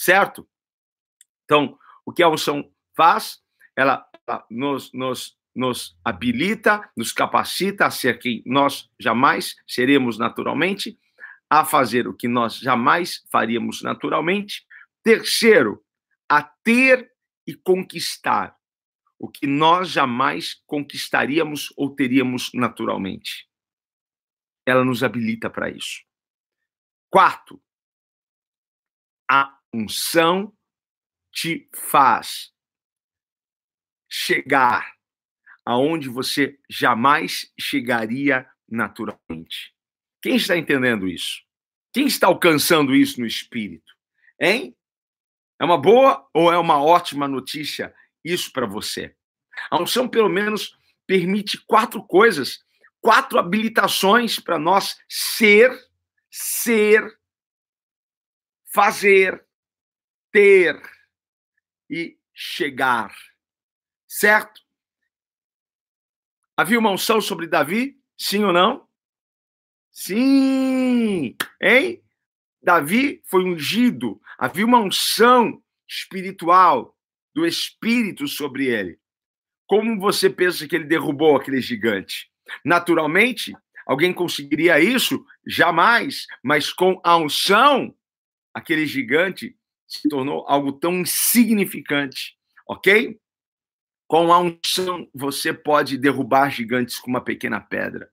certo? 0.00 0.48
Então, 1.44 1.78
o 2.06 2.12
que 2.12 2.22
a 2.22 2.28
unção 2.28 2.72
faz? 2.96 3.42
Ela, 3.76 4.08
ela 4.26 4.46
nos, 4.50 4.90
nos, 4.94 5.38
nos 5.54 5.98
habilita, 6.02 6.90
nos 6.96 7.12
capacita 7.12 7.84
a 7.84 7.90
ser 7.90 8.18
quem 8.18 8.42
nós 8.46 8.90
jamais 8.98 9.56
seremos 9.66 10.16
naturalmente, 10.16 10.98
a 11.50 11.66
fazer 11.66 12.08
o 12.08 12.14
que 12.14 12.28
nós 12.28 12.56
jamais 12.56 13.26
faríamos 13.30 13.82
naturalmente. 13.82 14.66
Terceiro, 15.02 15.84
a 16.26 16.42
ter 16.42 17.12
e 17.46 17.54
conquistar 17.54 18.56
o 19.18 19.28
que 19.28 19.46
nós 19.46 19.90
jamais 19.90 20.62
conquistaríamos 20.66 21.74
ou 21.76 21.94
teríamos 21.94 22.50
naturalmente. 22.54 23.46
Ela 24.64 24.82
nos 24.82 25.02
habilita 25.02 25.50
para 25.50 25.68
isso. 25.68 26.02
Quarto, 27.10 27.60
a 29.30 29.59
unção 29.72 30.52
te 31.32 31.68
faz 31.72 32.52
chegar 34.08 34.94
aonde 35.64 36.08
você 36.08 36.58
jamais 36.68 37.52
chegaria 37.58 38.48
naturalmente. 38.68 39.74
Quem 40.20 40.36
está 40.36 40.56
entendendo 40.56 41.06
isso? 41.06 41.42
Quem 41.92 42.06
está 42.06 42.26
alcançando 42.26 42.94
isso 42.94 43.20
no 43.20 43.26
espírito? 43.26 43.92
Hein? 44.40 44.76
É 45.60 45.64
uma 45.64 45.78
boa 45.78 46.28
ou 46.34 46.52
é 46.52 46.58
uma 46.58 46.82
ótima 46.82 47.28
notícia 47.28 47.94
isso 48.24 48.52
para 48.52 48.66
você? 48.66 49.14
A 49.70 49.80
unção, 49.80 50.08
pelo 50.08 50.28
menos, 50.28 50.76
permite 51.06 51.58
quatro 51.66 52.02
coisas, 52.02 52.64
quatro 53.00 53.38
habilitações 53.38 54.38
para 54.38 54.58
nós 54.58 54.98
ser, 55.08 55.70
ser, 56.30 57.18
fazer, 58.72 59.44
ter 60.30 60.80
e 61.88 62.18
chegar. 62.32 63.14
Certo? 64.06 64.60
Havia 66.56 66.78
uma 66.78 66.90
unção 66.90 67.20
sobre 67.20 67.46
Davi? 67.46 67.98
Sim 68.16 68.44
ou 68.44 68.52
não? 68.52 68.86
Sim! 69.90 71.36
Hein? 71.60 72.02
Davi 72.62 73.22
foi 73.24 73.44
ungido. 73.44 74.20
Havia 74.38 74.66
uma 74.66 74.78
unção 74.78 75.62
espiritual 75.88 76.96
do 77.34 77.46
Espírito 77.46 78.28
sobre 78.28 78.66
ele. 78.66 78.98
Como 79.66 79.98
você 80.00 80.28
pensa 80.28 80.66
que 80.66 80.74
ele 80.74 80.84
derrubou 80.84 81.36
aquele 81.36 81.60
gigante? 81.60 82.30
Naturalmente, 82.64 83.54
alguém 83.86 84.12
conseguiria 84.12 84.80
isso? 84.80 85.24
Jamais. 85.46 86.26
Mas 86.42 86.72
com 86.72 87.00
a 87.04 87.16
unção, 87.16 87.94
aquele 88.52 88.86
gigante 88.86 89.56
se 89.90 90.08
tornou 90.08 90.44
algo 90.46 90.72
tão 90.72 91.00
insignificante, 91.00 92.36
ok? 92.66 93.18
Com 94.06 94.32
a 94.32 94.38
unção, 94.38 95.08
você 95.12 95.52
pode 95.52 95.98
derrubar 95.98 96.48
gigantes 96.50 96.98
com 96.98 97.10
uma 97.10 97.20
pequena 97.20 97.60
pedra. 97.60 98.10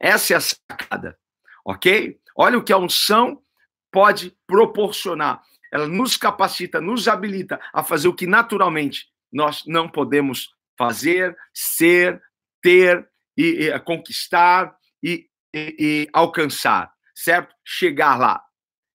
Essa 0.00 0.34
é 0.34 0.36
a 0.36 0.40
sacada, 0.40 1.18
ok? 1.64 2.20
Olha 2.36 2.58
o 2.58 2.64
que 2.64 2.72
a 2.72 2.78
unção 2.78 3.40
pode 3.92 4.36
proporcionar. 4.46 5.42
Ela 5.70 5.86
nos 5.86 6.16
capacita, 6.16 6.80
nos 6.80 7.06
habilita 7.06 7.60
a 7.72 7.84
fazer 7.84 8.08
o 8.08 8.14
que 8.14 8.26
naturalmente 8.26 9.08
nós 9.32 9.64
não 9.66 9.88
podemos 9.88 10.52
fazer, 10.76 11.36
ser, 11.54 12.20
ter 12.60 13.08
e, 13.36 13.68
e 13.68 13.80
conquistar 13.80 14.76
e, 15.02 15.28
e, 15.54 15.76
e 15.78 16.08
alcançar, 16.12 16.92
certo? 17.14 17.54
Chegar 17.64 18.18
lá. 18.18 18.42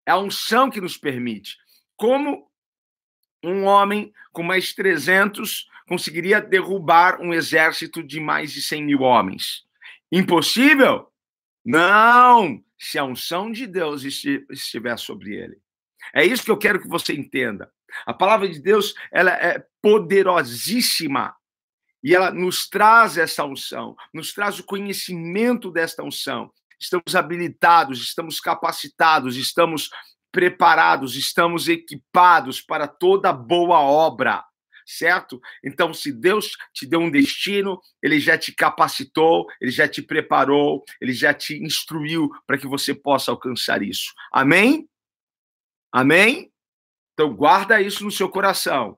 É 0.06 0.12
a 0.12 0.18
unção 0.18 0.70
que 0.70 0.82
nos 0.82 0.98
permite. 0.98 1.58
Como 1.98 2.50
um 3.44 3.64
homem 3.66 4.14
com 4.32 4.44
mais 4.44 4.74
300 4.74 5.68
conseguiria 5.88 6.40
derrubar 6.40 7.20
um 7.20 7.34
exército 7.34 8.04
de 8.04 8.20
mais 8.20 8.52
de 8.54 8.62
100 8.62 8.86
mil 8.86 9.02
homens? 9.02 9.66
Impossível? 10.12 11.12
Não! 11.66 12.64
Se 12.80 13.00
a 13.00 13.04
unção 13.04 13.52
de 13.52 13.66
Deus 13.66 14.04
estiver 14.04 14.98
sobre 14.98 15.36
ele. 15.36 15.60
É 16.14 16.24
isso 16.24 16.44
que 16.44 16.52
eu 16.52 16.58
quero 16.58 16.80
que 16.80 16.88
você 16.88 17.14
entenda. 17.14 17.72
A 18.06 18.14
palavra 18.14 18.48
de 18.48 18.60
Deus 18.62 18.94
ela 19.12 19.32
é 19.32 19.66
poderosíssima 19.82 21.36
E 22.04 22.14
ela 22.14 22.30
nos 22.32 22.70
traz 22.70 23.18
essa 23.18 23.44
unção, 23.44 23.96
nos 24.14 24.34
traz 24.34 24.60
o 24.60 24.64
conhecimento 24.64 25.72
desta 25.72 26.04
unção. 26.04 26.52
Estamos 26.80 27.16
habilitados, 27.16 28.02
estamos 28.02 28.40
capacitados, 28.40 29.36
estamos 29.36 29.90
preparados, 30.32 31.16
estamos 31.16 31.68
equipados 31.68 32.62
para 32.62 32.88
toda 32.88 33.34
boa 33.34 33.80
obra 33.80 34.44
certo? 34.88 35.42
Então, 35.64 35.94
se 35.94 36.12
Deus 36.14 36.56
te 36.74 36.86
deu 36.86 37.02
um 37.02 37.12
destino, 37.12 37.80
ele 38.02 38.20
já 38.20 38.38
te 38.38 38.54
capacitou, 38.54 39.46
ele 39.60 39.70
já 39.70 39.88
te 39.88 40.02
preparou, 40.02 40.84
ele 41.02 41.12
já 41.12 41.34
te 41.34 41.62
instruiu 41.62 42.30
para 42.48 42.58
que 42.58 42.66
você 42.66 42.96
possa 42.96 43.30
alcançar 43.30 43.84
isso. 43.84 44.14
Amém? 44.32 44.88
Amém? 45.92 46.52
Então, 47.14 47.34
guarda 47.36 47.82
isso 47.82 48.04
no 48.04 48.12
seu 48.12 48.30
coração. 48.30 48.98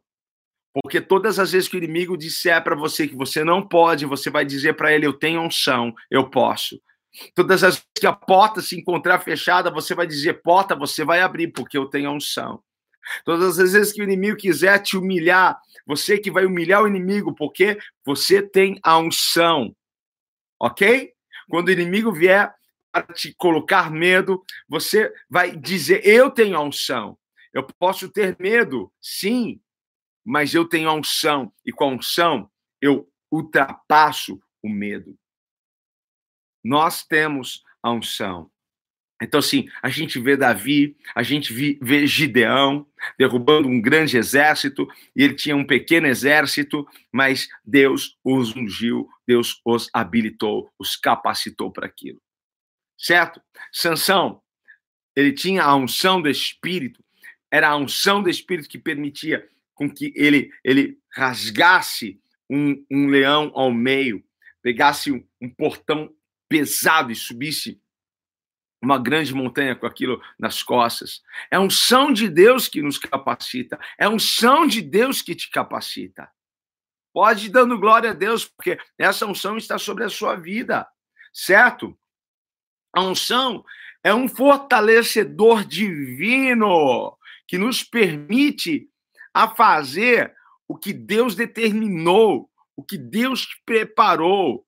Porque 0.82 1.02
todas 1.02 1.40
as 1.40 1.52
vezes 1.52 1.68
que 1.68 1.76
o 1.76 1.84
inimigo 1.84 2.16
disser 2.16 2.64
para 2.64 2.76
você 2.76 3.08
que 3.08 3.16
você 3.16 3.44
não 3.44 3.68
pode, 3.68 4.06
você 4.06 4.30
vai 4.30 4.46
dizer 4.46 4.76
para 4.76 4.94
ele: 4.94 5.06
Eu 5.06 5.14
tenho 5.14 5.42
unção, 5.42 5.94
eu 6.12 6.30
posso. 6.30 6.80
Todas 7.34 7.64
as 7.64 7.76
vezes 7.76 7.90
que 8.00 8.08
a 8.08 8.14
porta 8.14 8.62
se 8.62 8.78
encontrar 8.78 9.20
fechada, 9.20 9.72
você 9.72 9.96
vai 9.96 10.06
dizer: 10.06 10.42
Porta, 10.42 10.76
você 10.76 11.04
vai 11.04 11.22
abrir, 11.22 11.50
porque 11.50 11.78
eu 11.78 11.86
tenho 11.86 12.12
unção. 12.12 12.64
Todas 13.26 13.60
as 13.60 13.74
vezes 13.74 13.92
que 13.92 14.02
o 14.02 14.04
inimigo 14.04 14.38
quiser 14.38 14.80
te 14.80 14.96
humilhar, 14.96 15.60
você 15.86 16.18
que 16.18 16.30
vai 16.30 16.46
humilhar 16.46 16.84
o 16.84 16.88
inimigo, 16.88 17.34
porque 17.34 17.80
você 18.06 18.42
tem 18.42 18.80
a 18.84 18.98
unção. 18.98 19.76
Ok? 20.60 21.12
Quando 21.50 21.70
o 21.70 21.72
inimigo 21.72 22.12
vier 22.12 22.54
para 22.92 23.14
te 23.14 23.34
colocar 23.34 23.92
medo, 23.92 24.44
você 24.68 25.12
vai 25.30 25.56
dizer: 25.56 26.06
Eu 26.06 26.30
tenho 26.30 26.56
a 26.56 26.62
unção. 26.62 27.18
Eu 27.52 27.64
posso 27.64 28.10
ter 28.10 28.38
medo, 28.40 28.92
sim, 29.02 29.60
mas 30.24 30.54
eu 30.54 30.66
tenho 30.66 30.90
a 30.90 30.94
unção. 30.94 31.52
E 31.66 31.72
com 31.72 31.86
a 31.86 31.88
unção, 31.88 32.50
eu 32.80 33.10
ultrapasso 33.32 34.40
o 34.62 34.70
medo. 34.70 35.18
Nós 36.64 37.04
temos 37.04 37.64
a 37.82 37.92
unção. 37.92 38.50
Então, 39.22 39.40
assim, 39.40 39.68
a 39.82 39.90
gente 39.90 40.18
vê 40.18 40.38
Davi, 40.38 40.96
a 41.14 41.22
gente 41.24 41.52
vê 41.82 42.08
Gideão 42.08 42.88
derrubando 43.18 43.68
um 43.68 43.82
grande 43.82 44.18
exército, 44.18 44.88
e 45.14 45.24
ele 45.24 45.34
tinha 45.34 45.56
um 45.56 45.66
pequeno 45.66 46.08
exército, 46.08 46.88
mas 47.12 47.50
Deus 47.66 48.18
os 48.24 48.56
ungiu, 48.56 49.10
Deus 49.28 49.60
os 49.66 49.90
habilitou, 49.94 50.72
os 50.80 50.96
capacitou 50.96 51.70
para 51.70 51.86
aquilo. 51.86 52.22
Certo? 52.98 53.42
Sansão, 53.74 54.42
ele 55.16 55.34
tinha 55.34 55.64
a 55.64 55.76
unção 55.76 56.22
do 56.22 56.30
Espírito, 56.30 57.04
era 57.52 57.70
a 57.70 57.76
unção 57.76 58.24
do 58.24 58.30
Espírito 58.30 58.70
que 58.70 58.78
permitia 58.78 59.48
com 59.74 59.90
que 59.90 60.14
ele, 60.16 60.50
ele 60.64 60.98
rasgasse 61.14 62.22
um, 62.50 62.86
um 62.90 63.08
leão 63.08 63.52
ao 63.54 63.72
meio, 63.72 64.24
pegasse 64.62 65.12
um, 65.12 65.24
um 65.42 65.50
portão 65.50 66.14
pesado 66.50 67.12
e 67.12 67.16
subisse 67.16 67.80
uma 68.82 68.98
grande 68.98 69.34
montanha 69.34 69.76
com 69.76 69.86
aquilo 69.86 70.22
nas 70.38 70.64
costas. 70.64 71.22
É 71.52 71.58
a 71.58 71.62
unção 71.62 72.12
de 72.12 72.28
Deus 72.28 72.68
que 72.68 72.82
nos 72.82 72.98
capacita. 72.98 73.80
É 73.98 74.06
a 74.06 74.10
unção 74.10 74.66
de 74.66 74.82
Deus 74.82 75.22
que 75.22 75.36
te 75.36 75.50
capacita. 75.50 76.30
Pode 77.14 77.48
ir 77.48 77.50
dando 77.50 77.80
glória 77.80 78.12
a 78.12 78.14
Deus, 78.14 78.46
porque 78.46 78.80
essa 78.98 79.26
unção 79.26 79.58
está 79.58 79.78
sobre 79.78 80.04
a 80.04 80.10
sua 80.10 80.36
vida, 80.36 80.88
certo? 81.34 81.98
A 82.94 83.02
unção 83.02 83.64
é 84.04 84.14
um 84.14 84.28
fortalecedor 84.28 85.66
divino 85.66 87.18
que 87.48 87.58
nos 87.58 87.84
permite 87.84 88.90
a 89.34 89.48
fazer 89.50 90.34
o 90.68 90.78
que 90.78 90.94
Deus 90.94 91.36
determinou, 91.36 92.50
o 92.76 92.84
que 92.84 92.98
Deus 92.98 93.48
preparou 93.66 94.66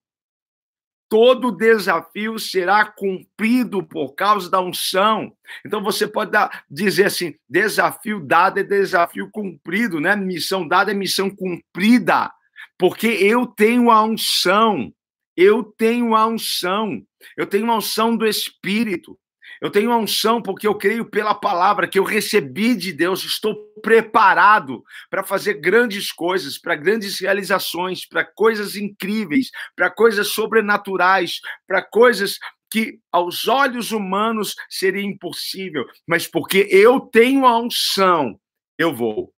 todo 1.11 1.51
desafio 1.51 2.39
será 2.39 2.85
cumprido 2.85 3.83
por 3.83 4.13
causa 4.13 4.49
da 4.49 4.61
unção. 4.61 5.35
Então 5.65 5.83
você 5.83 6.07
pode 6.07 6.31
dar, 6.31 6.63
dizer 6.71 7.07
assim: 7.07 7.35
desafio 7.49 8.21
dado 8.21 8.61
é 8.61 8.63
desafio 8.63 9.29
cumprido, 9.29 9.99
né? 9.99 10.15
Missão 10.15 10.65
dada 10.65 10.91
é 10.91 10.93
missão 10.93 11.29
cumprida, 11.29 12.31
porque 12.77 13.07
eu 13.07 13.45
tenho 13.45 13.91
a 13.91 14.01
unção. 14.01 14.89
Eu 15.35 15.63
tenho 15.63 16.15
a 16.15 16.25
unção. 16.25 17.03
Eu 17.35 17.45
tenho 17.45 17.69
a 17.69 17.75
unção 17.75 18.15
do 18.15 18.25
Espírito. 18.25 19.19
Eu 19.61 19.69
tenho 19.69 19.91
a 19.91 19.97
unção 19.97 20.41
porque 20.41 20.67
eu 20.67 20.75
creio 20.75 21.05
pela 21.05 21.33
palavra 21.33 21.87
que 21.87 21.99
eu 21.99 22.03
recebi 22.03 22.75
de 22.75 22.91
Deus, 22.91 23.23
estou 23.23 23.55
preparado 23.81 24.83
para 25.09 25.23
fazer 25.23 25.55
grandes 25.55 26.11
coisas, 26.11 26.57
para 26.57 26.75
grandes 26.75 27.19
realizações, 27.19 28.07
para 28.07 28.23
coisas 28.23 28.75
incríveis, 28.75 29.49
para 29.75 29.89
coisas 29.89 30.29
sobrenaturais, 30.29 31.39
para 31.67 31.81
coisas 31.81 32.37
que 32.71 32.99
aos 33.11 33.47
olhos 33.47 33.91
humanos 33.91 34.55
seria 34.69 35.03
impossível, 35.03 35.85
mas 36.07 36.25
porque 36.25 36.67
eu 36.71 37.01
tenho 37.01 37.45
a 37.45 37.59
unção, 37.59 38.39
eu 38.77 38.95
vou. 38.95 39.33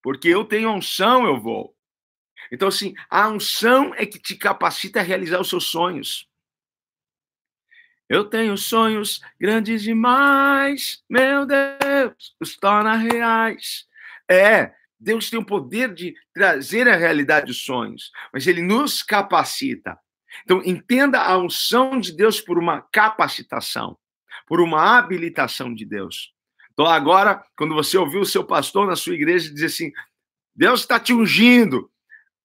Porque 0.00 0.28
eu 0.28 0.44
tenho 0.44 0.68
a 0.68 0.74
unção, 0.74 1.26
eu 1.26 1.40
vou. 1.40 1.74
Então, 2.52 2.68
assim, 2.68 2.94
a 3.10 3.28
unção 3.28 3.92
é 3.94 4.06
que 4.06 4.20
te 4.20 4.36
capacita 4.36 5.00
a 5.00 5.02
realizar 5.02 5.40
os 5.40 5.48
seus 5.48 5.64
sonhos. 5.64 6.27
Eu 8.08 8.24
tenho 8.24 8.56
sonhos 8.56 9.20
grandes 9.38 9.82
demais, 9.82 11.02
meu 11.08 11.44
Deus, 11.44 12.34
os 12.40 12.56
torna 12.56 12.96
reais. 12.96 13.86
É, 14.30 14.72
Deus 14.98 15.28
tem 15.28 15.38
o 15.38 15.44
poder 15.44 15.92
de 15.92 16.14
trazer 16.32 16.88
a 16.88 16.96
realidade 16.96 17.50
os 17.50 17.62
sonhos, 17.62 18.10
mas 18.32 18.46
ele 18.46 18.62
nos 18.62 19.02
capacita. 19.02 19.98
Então, 20.42 20.62
entenda 20.64 21.20
a 21.20 21.36
unção 21.36 22.00
de 22.00 22.12
Deus 22.12 22.40
por 22.40 22.58
uma 22.58 22.80
capacitação, 22.92 23.98
por 24.46 24.60
uma 24.60 24.98
habilitação 24.98 25.74
de 25.74 25.84
Deus. 25.84 26.32
Então, 26.72 26.86
agora, 26.86 27.44
quando 27.56 27.74
você 27.74 27.98
ouviu 27.98 28.20
o 28.20 28.26
seu 28.26 28.44
pastor 28.44 28.86
na 28.86 28.96
sua 28.96 29.14
igreja 29.14 29.52
dizer 29.52 29.66
assim: 29.66 29.92
Deus 30.54 30.80
está 30.80 30.98
te 30.98 31.12
ungindo, 31.12 31.90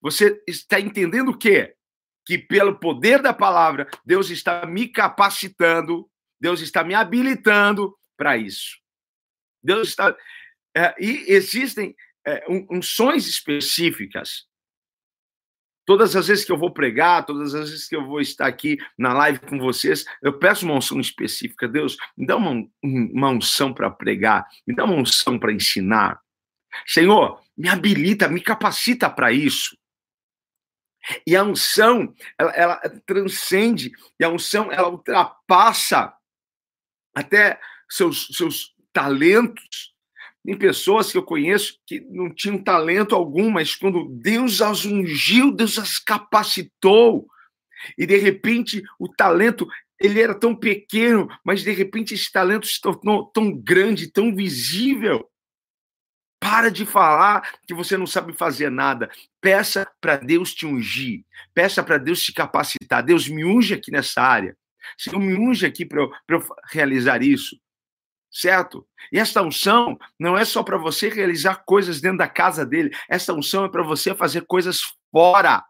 você 0.01 0.41
está 0.47 0.79
entendendo 0.79 1.29
o 1.29 1.37
quê? 1.37 1.75
Que 2.25 2.37
pelo 2.37 2.79
poder 2.79 3.21
da 3.21 3.33
palavra, 3.33 3.89
Deus 4.05 4.29
está 4.29 4.65
me 4.65 4.87
capacitando, 4.87 6.09
Deus 6.39 6.61
está 6.61 6.83
me 6.83 6.93
habilitando 6.93 7.95
para 8.17 8.37
isso. 8.37 8.77
Deus 9.61 9.89
está. 9.89 10.15
É, 10.75 10.93
e 10.99 11.25
existem 11.27 11.95
é, 12.25 12.43
unções 12.69 13.27
específicas. 13.27 14.45
Todas 15.85 16.15
as 16.15 16.27
vezes 16.27 16.45
que 16.45 16.51
eu 16.51 16.57
vou 16.57 16.71
pregar, 16.71 17.25
todas 17.25 17.53
as 17.53 17.69
vezes 17.69 17.87
que 17.87 17.95
eu 17.95 18.05
vou 18.05 18.21
estar 18.21 18.47
aqui 18.47 18.77
na 18.97 19.13
live 19.13 19.39
com 19.39 19.59
vocês, 19.59 20.05
eu 20.21 20.39
peço 20.39 20.65
uma 20.65 20.75
unção 20.75 20.99
específica. 20.99 21.67
Deus, 21.67 21.97
me 22.15 22.25
dá 22.25 22.37
uma, 22.37 22.65
uma 22.81 23.29
unção 23.29 23.73
para 23.73 23.89
pregar, 23.89 24.47
me 24.65 24.73
dá 24.73 24.85
uma 24.85 24.95
unção 24.95 25.37
para 25.37 25.51
ensinar. 25.51 26.21
Senhor, 26.85 27.41
me 27.57 27.67
habilita, 27.67 28.29
me 28.29 28.39
capacita 28.39 29.09
para 29.09 29.33
isso. 29.33 29.77
E 31.27 31.35
a 31.35 31.43
unção, 31.43 32.13
ela, 32.37 32.51
ela 32.51 33.01
transcende, 33.05 33.91
e 34.19 34.23
a 34.23 34.29
unção, 34.29 34.71
ela 34.71 34.89
ultrapassa 34.89 36.13
até 37.13 37.59
seus, 37.89 38.27
seus 38.33 38.73
talentos. 38.91 39.93
Tem 40.45 40.57
pessoas 40.57 41.11
que 41.11 41.17
eu 41.17 41.23
conheço 41.23 41.79
que 41.85 42.01
não 42.01 42.33
tinham 42.33 42.61
talento 42.61 43.15
algum, 43.15 43.49
mas 43.49 43.75
quando 43.75 44.09
Deus 44.09 44.61
as 44.61 44.85
ungiu, 44.85 45.51
Deus 45.51 45.77
as 45.77 45.99
capacitou. 45.99 47.27
E 47.97 48.05
de 48.05 48.17
repente 48.17 48.81
o 48.99 49.07
talento, 49.07 49.67
ele 49.99 50.21
era 50.21 50.33
tão 50.33 50.55
pequeno, 50.55 51.27
mas 51.45 51.63
de 51.63 51.71
repente 51.71 52.13
esse 52.13 52.31
talento 52.31 52.67
se 52.67 52.79
tornou 52.79 53.27
tão 53.27 53.55
grande, 53.55 54.11
tão 54.11 54.35
visível. 54.35 55.29
Para 56.43 56.69
de 56.69 56.85
falar 56.85 57.49
que 57.65 57.73
você 57.73 57.97
não 57.97 58.05
sabe 58.05 58.33
fazer 58.33 58.69
nada. 58.69 59.09
Peça 59.39 59.89
para 60.01 60.17
Deus 60.17 60.53
te 60.53 60.65
ungir. 60.65 61.23
Peça 61.53 61.81
para 61.81 61.97
Deus 61.97 62.21
te 62.21 62.33
capacitar. 62.33 63.01
Deus 63.01 63.29
me 63.29 63.45
unge 63.45 63.73
aqui 63.73 63.89
nessa 63.89 64.21
área. 64.21 64.57
Senhor, 64.97 65.19
me 65.19 65.33
unge 65.35 65.65
aqui 65.65 65.85
para 65.85 66.01
eu, 66.01 66.11
eu 66.27 66.45
realizar 66.69 67.23
isso. 67.23 67.57
Certo? 68.29 68.85
E 69.09 69.19
esta 69.19 69.41
unção 69.41 69.97
não 70.19 70.37
é 70.37 70.43
só 70.43 70.63
para 70.63 70.77
você 70.77 71.07
realizar 71.07 71.63
coisas 71.65 72.01
dentro 72.01 72.17
da 72.17 72.27
casa 72.27 72.65
dele. 72.65 72.91
Esta 73.07 73.33
unção 73.33 73.63
é 73.63 73.69
para 73.69 73.83
você 73.83 74.13
fazer 74.13 74.45
coisas 74.45 74.81
fora. 75.11 75.63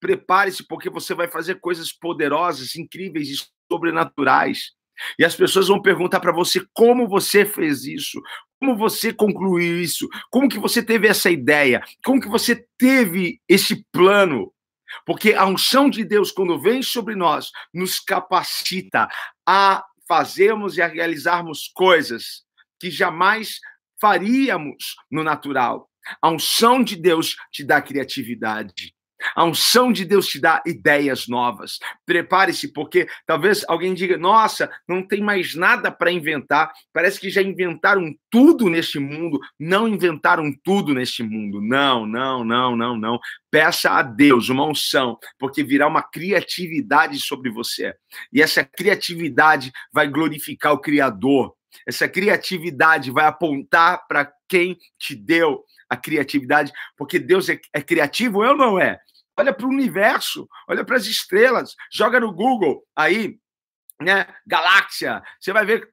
Prepare-se, 0.00 0.66
porque 0.66 0.90
você 0.90 1.14
vai 1.14 1.28
fazer 1.28 1.60
coisas 1.60 1.92
poderosas, 1.92 2.74
incríveis 2.74 3.28
e 3.28 3.36
sobrenaturais. 3.70 4.72
E 5.18 5.24
as 5.24 5.36
pessoas 5.36 5.68
vão 5.68 5.80
perguntar 5.80 6.18
para 6.18 6.32
você 6.32 6.64
como 6.72 7.06
você 7.06 7.44
fez 7.44 7.84
isso, 7.84 8.20
como 8.58 8.76
você 8.76 9.12
concluiu 9.12 9.80
isso? 9.80 10.08
Como 10.30 10.48
que 10.48 10.58
você 10.58 10.82
teve 10.82 11.06
essa 11.06 11.30
ideia? 11.30 11.82
Como 12.04 12.20
que 12.20 12.28
você 12.28 12.66
teve 12.76 13.40
esse 13.48 13.84
plano? 13.92 14.52
Porque 15.06 15.34
a 15.34 15.46
unção 15.46 15.88
de 15.88 16.04
Deus, 16.04 16.32
quando 16.32 16.60
vem 16.60 16.82
sobre 16.82 17.14
nós, 17.14 17.50
nos 17.72 18.00
capacita 18.00 19.08
a 19.46 19.84
fazermos 20.06 20.76
e 20.76 20.82
a 20.82 20.86
realizarmos 20.86 21.70
coisas 21.74 22.42
que 22.80 22.90
jamais 22.90 23.58
faríamos 24.00 24.96
no 25.10 25.22
natural. 25.22 25.88
A 26.22 26.30
unção 26.30 26.82
de 26.82 26.96
Deus 26.96 27.36
te 27.52 27.62
dá 27.64 27.82
criatividade. 27.82 28.94
A 29.34 29.44
unção 29.44 29.92
de 29.92 30.04
Deus 30.04 30.26
te 30.26 30.40
dá 30.40 30.62
ideias 30.66 31.26
novas. 31.26 31.78
Prepare-se, 32.06 32.72
porque 32.72 33.08
talvez 33.26 33.64
alguém 33.68 33.94
diga: 33.94 34.16
nossa, 34.16 34.70
não 34.88 35.02
tem 35.02 35.20
mais 35.20 35.54
nada 35.54 35.90
para 35.90 36.12
inventar. 36.12 36.72
Parece 36.92 37.20
que 37.20 37.30
já 37.30 37.42
inventaram 37.42 38.14
tudo 38.30 38.68
neste 38.68 38.98
mundo. 38.98 39.40
Não 39.58 39.88
inventaram 39.88 40.52
tudo 40.62 40.94
neste 40.94 41.22
mundo. 41.22 41.60
Não, 41.60 42.06
não, 42.06 42.44
não, 42.44 42.76
não, 42.76 42.96
não. 42.96 43.18
Peça 43.50 43.90
a 43.90 44.02
Deus 44.02 44.48
uma 44.48 44.66
unção, 44.66 45.18
porque 45.38 45.62
virá 45.62 45.86
uma 45.86 46.02
criatividade 46.02 47.18
sobre 47.18 47.50
você. 47.50 47.94
E 48.32 48.42
essa 48.42 48.64
criatividade 48.64 49.72
vai 49.92 50.06
glorificar 50.06 50.72
o 50.72 50.80
Criador. 50.80 51.54
Essa 51.86 52.08
criatividade 52.08 53.10
vai 53.10 53.26
apontar 53.26 54.06
para 54.06 54.30
quem 54.48 54.76
te 54.98 55.14
deu 55.14 55.64
a 55.88 55.96
criatividade, 55.96 56.70
porque 56.96 57.18
Deus 57.18 57.48
é, 57.48 57.58
é 57.72 57.80
criativo, 57.80 58.44
eu 58.44 58.56
não 58.56 58.78
é. 58.78 59.00
Olha 59.38 59.54
para 59.54 59.66
o 59.66 59.70
universo, 59.70 60.48
olha 60.66 60.84
para 60.84 60.96
as 60.96 61.06
estrelas, 61.06 61.76
joga 61.92 62.18
no 62.18 62.32
Google 62.32 62.84
aí, 62.96 63.38
né? 64.00 64.26
Galáxia, 64.44 65.22
você 65.38 65.52
vai 65.52 65.64
ver 65.64 65.88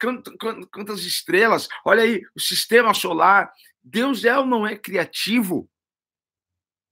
quantas 0.72 1.02
estrelas, 1.02 1.68
olha 1.86 2.02
aí, 2.02 2.22
o 2.36 2.40
sistema 2.40 2.92
solar. 2.94 3.52
Deus 3.84 4.26
é 4.26 4.36
ou 4.36 4.48
não 4.48 4.66
é 4.66 4.76
criativo? 4.76 5.70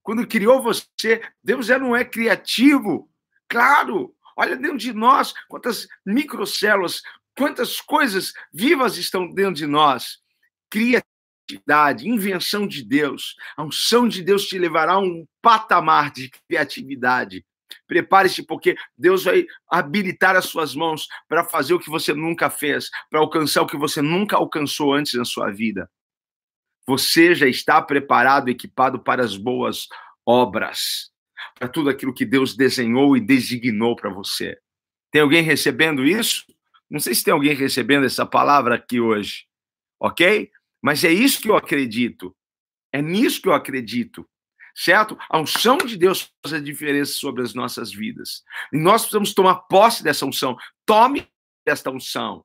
Quando 0.04 0.28
criou 0.28 0.62
você, 0.62 1.24
Deus 1.44 1.72
é 1.72 1.76
ou 1.76 1.82
não 1.82 1.96
é 1.96 2.06
criativo? 2.06 3.10
Claro, 3.50 4.16
olha 4.38 4.56
dentro 4.56 4.78
de 4.78 4.94
nós 4.94 5.34
quantas 5.48 5.88
microcélulas, 6.06 7.02
quantas 7.36 7.82
coisas 7.82 8.32
vivas 8.54 8.98
estão 8.98 9.28
dentro 9.28 9.56
de 9.56 9.66
nós. 9.66 10.20
Criativo 10.70 11.12
criatividade, 11.54 12.08
invenção 12.08 12.68
de 12.68 12.84
Deus. 12.84 13.36
A 13.56 13.63
unção 13.63 14.08
de 14.08 14.24
Deus 14.24 14.46
te 14.46 14.58
levará 14.58 14.94
a 14.94 15.00
um 15.00 15.26
patamar 15.42 16.12
de 16.12 16.30
criatividade. 16.30 17.46
Prepare-se, 17.88 18.46
porque 18.46 18.76
Deus 18.98 19.24
vai 19.24 19.46
habilitar 19.70 20.36
as 20.36 20.46
suas 20.46 20.76
mãos 20.76 21.08
para 21.28 21.44
fazer 21.44 21.74
o 21.74 21.80
que 21.80 21.89
você 21.89 22.13
nunca 22.13 22.50
fez, 22.50 22.89
para 23.10 23.20
alcançar 23.20 23.62
o 23.62 23.68
que 23.68 23.78
você 23.78 24.02
nunca 24.02 24.36
alcançou 24.36 24.94
antes 24.94 25.13
na 25.13 25.26
sua 25.26 25.52
vida. 25.52 25.89
Você 26.86 27.34
já 27.34 27.48
está 27.48 27.82
preparado, 27.82 28.50
equipado 28.50 29.00
para 29.00 29.24
as 29.24 29.38
boas 29.38 29.88
obras, 30.26 31.12
para 31.58 31.68
tudo 31.68 31.89
aquilo 31.89 32.13
que 32.13 32.26
Deus 32.26 32.56
desenhou 32.56 33.18
e 33.18 33.22
designou 33.22 33.96
para 33.96 34.10
você. 34.10 34.58
Tem 35.12 35.22
alguém 35.22 35.42
recebendo 35.42 36.06
isso? 36.06 36.46
Não 36.89 37.00
sei 37.00 37.16
se 37.16 37.24
tem 37.24 37.34
alguém 37.34 37.56
recebendo 37.56 38.06
essa 38.06 38.26
palavra 38.26 38.76
aqui 38.76 39.00
hoje, 39.00 39.46
ok? 40.00 40.52
Mas 40.84 41.04
é 41.06 41.12
isso 41.12 41.41
que 41.41 41.50
eu 41.50 41.56
acredito. 41.56 42.36
É 42.91 43.02
nisso 43.02 43.41
que 43.41 43.48
eu 43.48 43.54
acredito. 43.54 44.28
Certo? 44.76 45.17
A 45.30 45.39
unção 45.39 45.78
de 45.78 45.96
Deus 45.96 46.30
faz 46.43 46.54
a 46.54 46.60
diferença 46.60 47.13
sobre 47.13 47.41
as 47.41 47.54
nossas 47.54 47.93
vidas. 47.93 48.43
E 48.74 48.78
nós 48.78 49.04
precisamos 49.04 49.34
tomar 49.34 49.56
posse 49.67 50.04
dessa 50.04 50.26
unção. 50.26 50.58
Tome 50.86 51.28
desta 51.65 51.89
unção. 51.89 52.43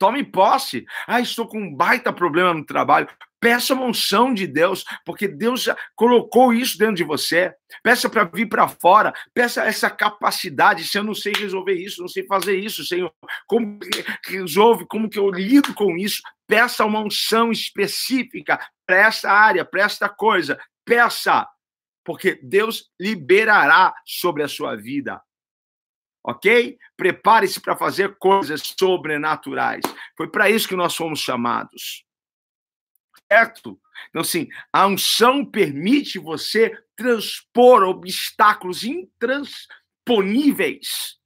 Tome 0.00 0.24
posse. 0.24 0.86
Ah, 1.06 1.20
estou 1.20 1.46
com 1.46 1.60
um 1.60 1.76
baita 1.76 2.10
problema 2.10 2.54
no 2.54 2.64
trabalho. 2.64 3.06
Peça 3.38 3.74
uma 3.74 3.84
unção 3.84 4.32
de 4.32 4.46
Deus, 4.46 4.82
porque 5.04 5.28
Deus 5.28 5.64
já 5.64 5.76
colocou 5.94 6.54
isso 6.54 6.78
dentro 6.78 6.94
de 6.94 7.04
você. 7.04 7.52
Peça 7.82 8.08
para 8.08 8.24
vir 8.24 8.48
para 8.48 8.66
fora. 8.66 9.12
Peça 9.34 9.62
essa 9.62 9.90
capacidade. 9.90 10.84
Se 10.84 10.96
eu 10.96 11.04
não 11.04 11.14
sei 11.14 11.34
resolver 11.36 11.74
isso, 11.74 12.00
não 12.00 12.08
sei 12.08 12.26
fazer 12.26 12.56
isso, 12.56 12.82
Senhor, 12.82 13.12
como 13.46 13.78
que 13.78 14.32
resolve? 14.32 14.86
Como 14.86 15.08
que 15.08 15.18
eu 15.18 15.30
lido 15.30 15.74
com 15.74 15.94
isso? 15.94 16.22
Peça 16.48 16.86
uma 16.86 17.00
unção 17.00 17.52
específica 17.52 18.58
para 18.86 18.96
essa 18.96 19.30
área, 19.30 19.66
para 19.66 19.82
esta 19.82 20.08
coisa. 20.08 20.58
Peça, 20.82 21.46
porque 22.02 22.40
Deus 22.42 22.90
liberará 22.98 23.92
sobre 24.06 24.42
a 24.42 24.48
sua 24.48 24.76
vida 24.76 25.20
ok? 26.24 26.78
Prepare-se 26.96 27.60
para 27.60 27.76
fazer 27.76 28.16
coisas 28.18 28.62
sobrenaturais. 28.78 29.82
Foi 30.16 30.28
para 30.28 30.48
isso 30.50 30.68
que 30.68 30.76
nós 30.76 30.94
fomos 30.94 31.20
chamados. 31.20 32.04
Certo? 33.30 33.78
Então, 34.08 34.22
assim, 34.22 34.48
a 34.72 34.86
unção 34.86 35.44
permite 35.44 36.18
você 36.18 36.74
transpor 36.96 37.82
obstáculos 37.84 38.84
intransponíveis. 38.84 41.18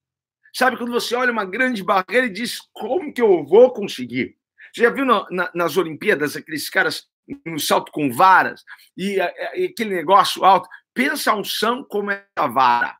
Sabe 0.55 0.77
quando 0.77 0.93
você 0.93 1.17
olha 1.17 1.33
uma 1.33 1.45
grande 1.45 1.83
barreira 1.83 2.27
e 2.27 2.33
diz: 2.33 2.61
como 2.73 3.13
que 3.13 3.21
eu 3.21 3.45
vou 3.45 3.73
conseguir? 3.73 4.37
Você 4.73 4.83
já 4.83 4.91
viu 4.91 5.05
na, 5.05 5.51
nas 5.55 5.77
Olimpíadas 5.77 6.37
aqueles 6.37 6.69
caras 6.69 7.09
no 7.45 7.59
salto 7.59 7.91
com 7.91 8.13
varas 8.13 8.63
e, 8.97 9.17
e 9.55 9.65
aquele 9.65 9.95
negócio 9.95 10.45
alto? 10.45 10.69
Pensa 10.93 11.33
a 11.33 11.37
unção 11.37 11.85
como 11.85 12.11
é 12.11 12.27
a 12.37 12.47
vara. 12.47 12.97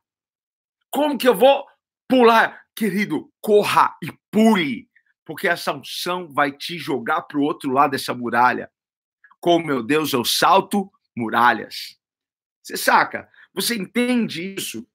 Como 0.89 1.17
que 1.17 1.27
eu 1.27 1.35
vou 1.35 1.65
pular, 2.07 2.65
querido, 2.75 3.31
corra 3.41 3.95
e 4.01 4.11
pule, 4.31 4.89
porque 5.25 5.47
essa 5.47 5.73
unção 5.73 6.31
vai 6.31 6.51
te 6.51 6.77
jogar 6.77 7.23
para 7.23 7.37
o 7.37 7.43
outro 7.43 7.71
lado 7.71 7.91
dessa 7.91 8.13
muralha. 8.13 8.69
Com 9.39 9.59
meu 9.59 9.83
Deus, 9.83 10.13
eu 10.13 10.23
salto 10.23 10.91
muralhas. 11.15 11.97
Você 12.61 12.77
saca? 12.77 13.29
Você 13.53 13.75
entende 13.75 14.55
isso? 14.55 14.87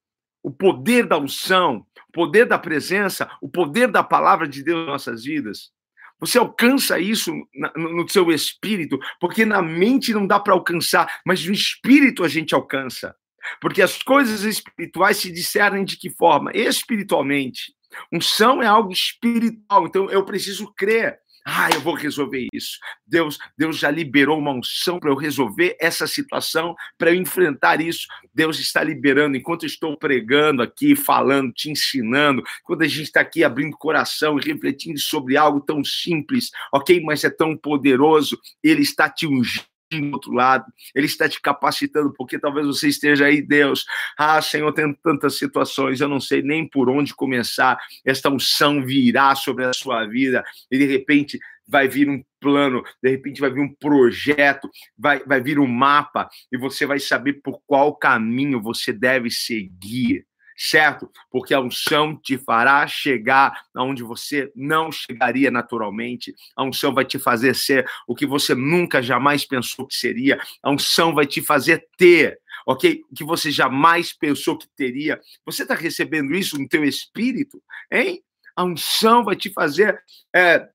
O 0.43 0.51
poder 0.51 1.07
da 1.07 1.19
unção, 1.19 1.87
o 2.09 2.13
poder 2.13 2.47
da 2.47 2.59
presença, 2.59 3.31
o 3.41 3.49
poder 3.49 3.89
da 3.89 4.03
palavra 4.03 4.49
de 4.49 4.63
Deus 4.63 4.85
em 4.85 4.91
nossas 4.91 5.25
vidas. 5.25 5.71
Você 6.19 6.39
alcança 6.39 6.99
isso 6.99 7.33
no 7.75 8.07
seu 8.09 8.31
espírito, 8.31 8.99
porque 9.19 9.45
na 9.45 9.63
mente 9.63 10.13
não 10.13 10.27
dá 10.27 10.39
para 10.39 10.53
alcançar, 10.53 11.21
mas 11.25 11.45
no 11.45 11.53
espírito 11.53 12.23
a 12.23 12.29
gente 12.29 12.55
alcança. 12.55 13.17
Porque 13.61 13.83
as 13.83 14.03
coisas 14.03 14.43
espirituais 14.43 15.17
se 15.17 15.31
discernem 15.31 15.85
de 15.85 15.97
que 15.97 16.11
forma? 16.11 16.51
Espiritualmente. 16.55 17.75
Unção 18.13 18.63
é 18.63 18.67
algo 18.67 18.93
espiritual, 18.93 19.87
então 19.87 20.11
eu 20.11 20.25
preciso 20.25 20.73
crer. 20.75 21.19
Ah, 21.45 21.71
eu 21.73 21.81
vou 21.81 21.95
resolver 21.95 22.47
isso. 22.53 22.79
Deus, 23.07 23.39
Deus 23.57 23.79
já 23.79 23.91
liberou 23.91 24.39
uma 24.39 24.53
unção 24.53 25.01
para 25.01 25.11
eu 25.11 25.17
resolver 25.17 25.75
essa 25.81 26.07
situação, 26.07 26.75
para 26.99 27.11
eu 27.11 27.15
enfrentar 27.15 27.81
isso. 27.81 28.07
Deus 28.35 28.59
está 28.59 28.85
liberando 28.85 29.37
enquanto 29.37 29.63
eu 29.63 29.67
estou 29.67 29.97
pregando 29.97 30.63
aqui, 30.63 30.95
falando, 30.95 31.53
te 31.53 31.71
ensinando, 31.71 32.43
quando 32.63 32.83
a 32.83 32.87
gente 32.87 33.05
está 33.05 33.23
aqui 33.23 33.43
abrindo 33.43 33.77
coração 33.77 34.39
e 34.39 34.43
refletindo 34.43 34.99
sobre 34.99 35.37
algo 35.37 35.61
tão 35.61 35.83
simples, 35.83 36.51
ok? 36.73 37.01
Mas 37.01 37.25
é 37.25 37.31
tão 37.31 37.57
poderoso. 37.57 38.39
Ele 38.63 38.83
está 38.83 39.09
te 39.09 39.27
ungindo 39.27 39.71
do 39.99 40.13
outro 40.13 40.33
lado, 40.33 40.65
Ele 40.95 41.07
está 41.07 41.29
te 41.29 41.41
capacitando, 41.41 42.13
porque 42.17 42.39
talvez 42.39 42.67
você 42.67 42.89
esteja 42.89 43.27
aí, 43.27 43.43
Deus. 43.43 43.85
Ah, 44.17 44.41
Senhor, 44.41 44.73
tem 44.73 44.93
tantas 45.03 45.37
situações, 45.39 46.01
eu 46.01 46.09
não 46.09 46.21
sei 46.21 46.43
nem 46.43 46.69
por 46.69 46.89
onde 46.89 47.15
começar. 47.15 47.79
Esta 48.05 48.31
unção 48.31 48.85
virá 48.85 49.35
sobre 49.35 49.65
a 49.65 49.73
sua 49.73 50.07
vida, 50.07 50.45
e 50.71 50.79
de 50.79 50.87
repente 50.87 51.39
vai 51.67 51.87
vir 51.87 52.09
um 52.09 52.23
plano, 52.41 52.83
de 53.03 53.11
repente 53.11 53.41
vai 53.41 53.51
vir 53.51 53.61
um 53.61 53.73
projeto, 53.75 54.69
vai, 54.99 55.23
vai 55.25 55.41
vir 55.41 55.59
um 55.59 55.67
mapa, 55.67 56.29
e 56.51 56.59
você 56.59 56.85
vai 56.85 56.99
saber 56.99 57.35
por 57.35 57.61
qual 57.67 57.95
caminho 57.95 58.61
você 58.61 58.93
deve 58.93 59.31
seguir 59.31 60.27
certo? 60.61 61.11
Porque 61.31 61.55
a 61.55 61.61
unção 61.61 62.15
te 62.15 62.37
fará 62.37 62.87
chegar 62.87 63.63
aonde 63.75 64.03
você 64.03 64.53
não 64.55 64.93
chegaria 64.93 65.51
naturalmente. 65.51 66.35
A 66.55 66.63
unção 66.63 66.93
vai 66.93 67.07
te 67.07 67.19
fazer 67.19 67.55
ser 67.57 67.89
o 68.07 68.15
que 68.15 68.27
você 68.27 68.55
nunca 68.55 69.03
jamais 69.03 69.47
pensou 69.47 69.87
que 69.87 69.95
seria. 69.95 70.39
A 70.63 70.71
unção 70.71 71.15
vai 71.15 71.27
te 71.27 71.41
fazer 71.41 71.89
ter 71.97 72.39
ok? 72.67 73.03
O 73.11 73.15
que 73.15 73.25
você 73.25 73.51
jamais 73.51 74.13
pensou 74.13 74.59
que 74.59 74.69
teria. 74.77 75.19
Você 75.47 75.63
está 75.63 75.75
recebendo 75.75 76.35
isso 76.35 76.59
no 76.59 76.69
teu 76.69 76.85
espírito, 76.85 77.63
hein? 77.91 78.23
A 78.55 78.63
unção 78.63 79.25
vai 79.25 79.37
te 79.37 79.51
fazer 79.51 79.99
é, 80.37 80.69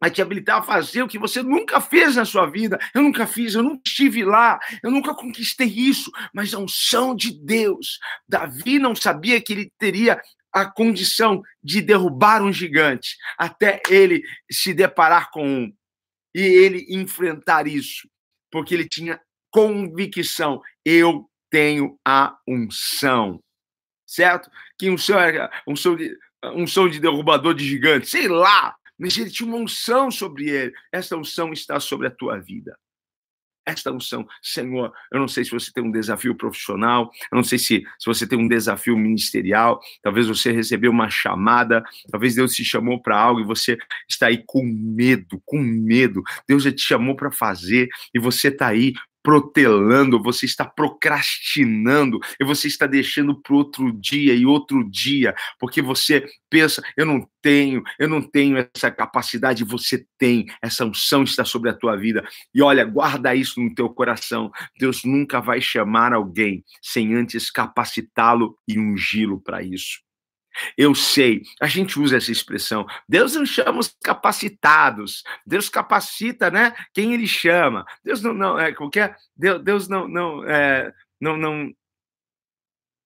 vai 0.00 0.10
te 0.10 0.20
habilitar 0.20 0.58
a 0.58 0.62
fazer 0.62 1.02
o 1.02 1.08
que 1.08 1.18
você 1.18 1.42
nunca 1.42 1.80
fez 1.80 2.16
na 2.16 2.24
sua 2.24 2.46
vida. 2.46 2.78
Eu 2.94 3.02
nunca 3.02 3.26
fiz, 3.26 3.54
eu 3.54 3.62
nunca 3.62 3.82
estive 3.86 4.24
lá, 4.24 4.58
eu 4.82 4.90
nunca 4.90 5.14
conquistei 5.14 5.68
isso, 5.68 6.10
mas 6.32 6.52
a 6.52 6.58
unção 6.58 7.14
de 7.14 7.32
Deus. 7.32 7.98
Davi 8.28 8.78
não 8.78 8.94
sabia 8.94 9.40
que 9.40 9.52
ele 9.52 9.72
teria 9.78 10.20
a 10.52 10.64
condição 10.64 11.42
de 11.62 11.82
derrubar 11.82 12.42
um 12.42 12.52
gigante 12.52 13.16
até 13.36 13.82
ele 13.90 14.22
se 14.50 14.72
deparar 14.72 15.30
com 15.30 15.46
um 15.46 15.72
e 16.34 16.40
ele 16.40 16.86
enfrentar 16.90 17.66
isso, 17.66 18.08
porque 18.50 18.74
ele 18.74 18.88
tinha 18.88 19.20
convicção: 19.50 20.60
eu 20.84 21.28
tenho 21.50 21.98
a 22.06 22.36
unção. 22.46 23.40
Certo? 24.06 24.50
Que 24.78 24.88
unção 24.88 25.18
é 25.18 25.50
unção 25.66 25.96
de, 25.96 26.92
de 26.92 27.00
derrubador 27.00 27.54
de 27.54 27.66
gigante? 27.66 28.08
Sei 28.08 28.28
lá, 28.28 28.76
mas 28.98 29.16
ele 29.16 29.30
tinha 29.30 29.48
uma 29.48 29.58
unção 29.58 30.10
sobre 30.10 30.48
ele. 30.48 30.72
Esta 30.92 31.16
unção 31.16 31.52
está 31.52 31.78
sobre 31.80 32.06
a 32.06 32.10
tua 32.10 32.38
vida. 32.38 32.76
Esta 33.66 33.90
unção, 33.90 34.24
Senhor, 34.40 34.92
eu 35.12 35.18
não 35.18 35.26
sei 35.26 35.44
se 35.44 35.50
você 35.50 35.72
tem 35.72 35.82
um 35.82 35.90
desafio 35.90 36.36
profissional, 36.36 37.10
eu 37.32 37.36
não 37.36 37.42
sei 37.42 37.58
se, 37.58 37.84
se 37.98 38.06
você 38.06 38.24
tem 38.24 38.38
um 38.38 38.46
desafio 38.46 38.96
ministerial, 38.96 39.80
talvez 40.00 40.28
você 40.28 40.52
recebeu 40.52 40.92
uma 40.92 41.10
chamada, 41.10 41.82
talvez 42.08 42.36
Deus 42.36 42.54
te 42.54 42.64
chamou 42.64 43.02
para 43.02 43.18
algo 43.18 43.40
e 43.40 43.44
você 43.44 43.76
está 44.08 44.28
aí 44.28 44.40
com 44.46 44.62
medo, 44.64 45.42
com 45.44 45.58
medo. 45.58 46.22
Deus 46.46 46.62
já 46.62 46.70
te 46.70 46.80
chamou 46.80 47.16
para 47.16 47.32
fazer 47.32 47.88
e 48.14 48.20
você 48.20 48.48
está 48.48 48.68
aí 48.68 48.94
protelando, 49.26 50.22
você 50.22 50.46
está 50.46 50.64
procrastinando, 50.64 52.20
e 52.40 52.44
você 52.44 52.68
está 52.68 52.86
deixando 52.86 53.34
para 53.34 53.56
outro 53.56 53.92
dia 53.92 54.32
e 54.32 54.46
outro 54.46 54.88
dia, 54.88 55.34
porque 55.58 55.82
você 55.82 56.24
pensa, 56.48 56.80
eu 56.96 57.04
não 57.04 57.28
tenho, 57.42 57.82
eu 57.98 58.08
não 58.08 58.22
tenho 58.22 58.56
essa 58.56 58.88
capacidade, 58.88 59.64
você 59.64 60.06
tem, 60.16 60.46
essa 60.62 60.84
unção 60.84 61.24
está 61.24 61.44
sobre 61.44 61.68
a 61.68 61.74
tua 61.74 61.96
vida. 61.96 62.24
E 62.54 62.62
olha, 62.62 62.84
guarda 62.84 63.34
isso 63.34 63.60
no 63.60 63.74
teu 63.74 63.90
coração. 63.90 64.48
Deus 64.78 65.02
nunca 65.02 65.40
vai 65.40 65.60
chamar 65.60 66.12
alguém 66.12 66.62
sem 66.80 67.12
antes 67.12 67.50
capacitá-lo 67.50 68.56
e 68.68 68.78
ungí-lo 68.78 69.40
para 69.40 69.60
isso. 69.60 70.05
Eu 70.76 70.94
sei, 70.94 71.42
a 71.60 71.66
gente 71.66 71.98
usa 71.98 72.16
essa 72.16 72.32
expressão. 72.32 72.86
Deus 73.08 73.34
não 73.34 73.44
chama 73.44 73.78
os 73.78 73.94
capacitados. 74.02 75.22
Deus 75.46 75.68
capacita, 75.68 76.50
né? 76.50 76.74
Quem 76.92 77.12
ele 77.14 77.26
chama. 77.26 77.84
Deus 78.04 78.22
não, 78.22 78.32
não 78.32 78.58
é 78.58 78.72
qualquer. 78.72 79.16
Deus, 79.36 79.62
Deus 79.62 79.88
não, 79.88 80.08
não, 80.08 80.44
é, 80.44 80.92
não, 81.20 81.36
não 81.36 81.74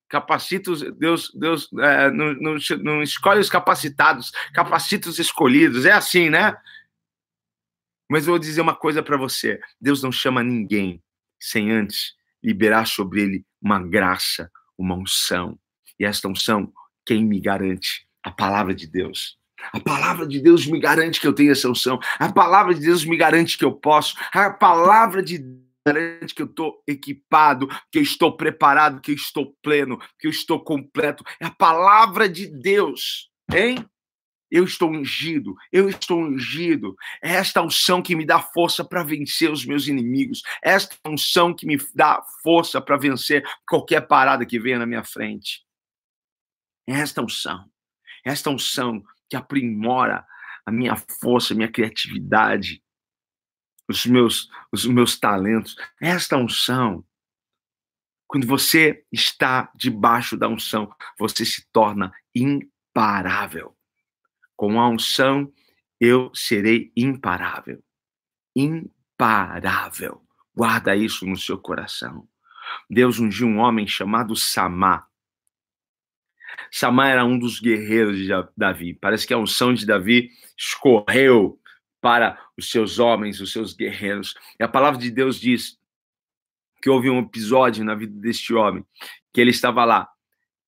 capacita 0.08 0.70
os. 0.70 0.82
Deus, 0.96 1.32
Deus 1.34 1.70
é, 1.78 2.10
não, 2.10 2.34
não, 2.34 2.56
não 2.82 3.02
escolhe 3.02 3.40
os 3.40 3.48
capacitados, 3.48 4.32
capacita 4.52 5.08
os 5.08 5.18
escolhidos. 5.18 5.86
É 5.86 5.92
assim, 5.92 6.28
né? 6.28 6.56
Mas 8.08 8.26
eu 8.26 8.32
vou 8.32 8.38
dizer 8.38 8.60
uma 8.60 8.74
coisa 8.74 9.02
para 9.02 9.16
você: 9.16 9.60
Deus 9.80 10.02
não 10.02 10.12
chama 10.12 10.42
ninguém 10.42 11.02
sem 11.40 11.70
antes 11.70 12.14
liberar 12.42 12.86
sobre 12.86 13.22
ele 13.22 13.46
uma 13.62 13.80
graça, 13.80 14.50
uma 14.76 14.94
unção. 14.94 15.58
E 15.98 16.04
esta 16.04 16.28
unção 16.28 16.72
quem 17.10 17.24
me 17.24 17.40
garante? 17.40 18.06
A 18.22 18.30
palavra 18.30 18.72
de 18.72 18.86
Deus. 18.86 19.36
A 19.72 19.80
palavra 19.80 20.28
de 20.28 20.40
Deus 20.40 20.64
me 20.64 20.78
garante 20.78 21.20
que 21.20 21.26
eu 21.26 21.32
tenho 21.32 21.50
essa 21.50 21.68
unção. 21.68 21.98
A 22.20 22.32
palavra 22.32 22.72
de 22.72 22.82
Deus 22.82 23.04
me 23.04 23.16
garante 23.16 23.58
que 23.58 23.64
eu 23.64 23.72
posso. 23.72 24.14
A 24.32 24.48
palavra 24.48 25.20
de 25.20 25.38
Deus 25.38 25.64
garante 25.84 26.32
que 26.32 26.42
eu 26.42 26.46
estou 26.46 26.80
equipado, 26.86 27.66
que 27.90 27.98
eu 27.98 28.02
estou 28.02 28.36
preparado, 28.36 29.00
que 29.00 29.10
eu 29.10 29.16
estou 29.16 29.56
pleno, 29.60 29.98
que 30.20 30.28
eu 30.28 30.30
estou 30.30 30.62
completo. 30.62 31.24
É 31.40 31.46
a 31.46 31.50
palavra 31.50 32.28
de 32.28 32.46
Deus, 32.46 33.28
hein? 33.52 33.84
Eu 34.48 34.62
estou 34.62 34.88
ungido, 34.88 35.56
eu 35.72 35.88
estou 35.88 36.20
ungido. 36.20 36.94
É 37.20 37.32
esta 37.32 37.60
unção 37.60 38.00
que 38.00 38.14
me 38.14 38.24
dá 38.24 38.38
força 38.38 38.84
para 38.84 39.02
vencer 39.02 39.50
os 39.50 39.66
meus 39.66 39.88
inimigos. 39.88 40.42
É 40.64 40.70
esta 40.70 40.96
unção 41.04 41.52
que 41.52 41.66
me 41.66 41.76
dá 41.92 42.22
força 42.40 42.80
para 42.80 42.96
vencer 42.96 43.44
qualquer 43.68 44.02
parada 44.02 44.46
que 44.46 44.60
venha 44.60 44.78
na 44.78 44.86
minha 44.86 45.02
frente. 45.02 45.68
Esta 46.86 47.22
unção, 47.22 47.70
esta 48.24 48.50
unção 48.50 49.02
que 49.28 49.36
aprimora 49.36 50.26
a 50.66 50.72
minha 50.72 50.96
força, 50.96 51.54
a 51.54 51.56
minha 51.56 51.70
criatividade, 51.70 52.82
os 53.88 54.06
meus, 54.06 54.48
os 54.72 54.86
meus 54.86 55.18
talentos, 55.18 55.76
esta 56.00 56.36
unção. 56.36 57.04
Quando 58.26 58.46
você 58.46 59.04
está 59.10 59.70
debaixo 59.74 60.36
da 60.36 60.48
unção, 60.48 60.94
você 61.18 61.44
se 61.44 61.66
torna 61.72 62.12
imparável. 62.34 63.76
Com 64.56 64.80
a 64.80 64.88
unção, 64.88 65.52
eu 65.98 66.30
serei 66.34 66.92
imparável. 66.96 67.82
Imparável. 68.54 70.24
Guarda 70.54 70.94
isso 70.94 71.26
no 71.26 71.36
seu 71.36 71.58
coração. 71.58 72.28
Deus 72.88 73.18
ungiu 73.18 73.48
um 73.48 73.58
homem 73.58 73.86
chamado 73.86 74.36
Samá 74.36 75.09
Samá 76.70 77.08
era 77.08 77.24
um 77.24 77.38
dos 77.38 77.60
guerreiros 77.60 78.16
de 78.16 78.28
Davi. 78.56 78.94
Parece 78.94 79.26
que 79.26 79.34
a 79.34 79.38
unção 79.38 79.74
de 79.74 79.86
Davi 79.86 80.30
escorreu 80.56 81.58
para 82.00 82.38
os 82.56 82.70
seus 82.70 82.98
homens, 82.98 83.40
os 83.40 83.52
seus 83.52 83.74
guerreiros. 83.74 84.34
E 84.58 84.64
a 84.64 84.68
palavra 84.68 84.98
de 84.98 85.10
Deus 85.10 85.38
diz 85.38 85.78
que 86.82 86.88
houve 86.88 87.10
um 87.10 87.18
episódio 87.18 87.84
na 87.84 87.94
vida 87.94 88.18
deste 88.18 88.54
homem, 88.54 88.84
que 89.32 89.40
ele 89.40 89.50
estava 89.50 89.84
lá 89.84 90.08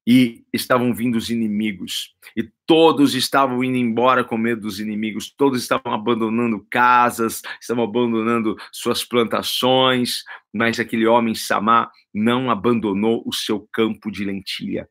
e 0.07 0.45
estavam 0.53 0.93
vindo 0.93 1.17
os 1.17 1.31
inimigos, 1.31 2.15
e 2.37 2.51
todos 2.67 3.15
estavam 3.15 3.63
indo 3.63 3.77
embora 3.77 4.25
com 4.25 4.37
medo 4.37 4.63
dos 4.63 4.81
inimigos, 4.81 5.31
todos 5.31 5.63
estavam 5.63 5.93
abandonando 5.93 6.67
casas, 6.69 7.41
estavam 7.61 7.85
abandonando 7.85 8.57
suas 8.73 9.05
plantações, 9.05 10.25
mas 10.53 10.81
aquele 10.81 11.07
homem 11.07 11.35
Samá 11.35 11.91
não 12.13 12.51
abandonou 12.51 13.23
o 13.25 13.33
seu 13.33 13.61
campo 13.73 14.11
de 14.11 14.25
lentilha. 14.25 14.89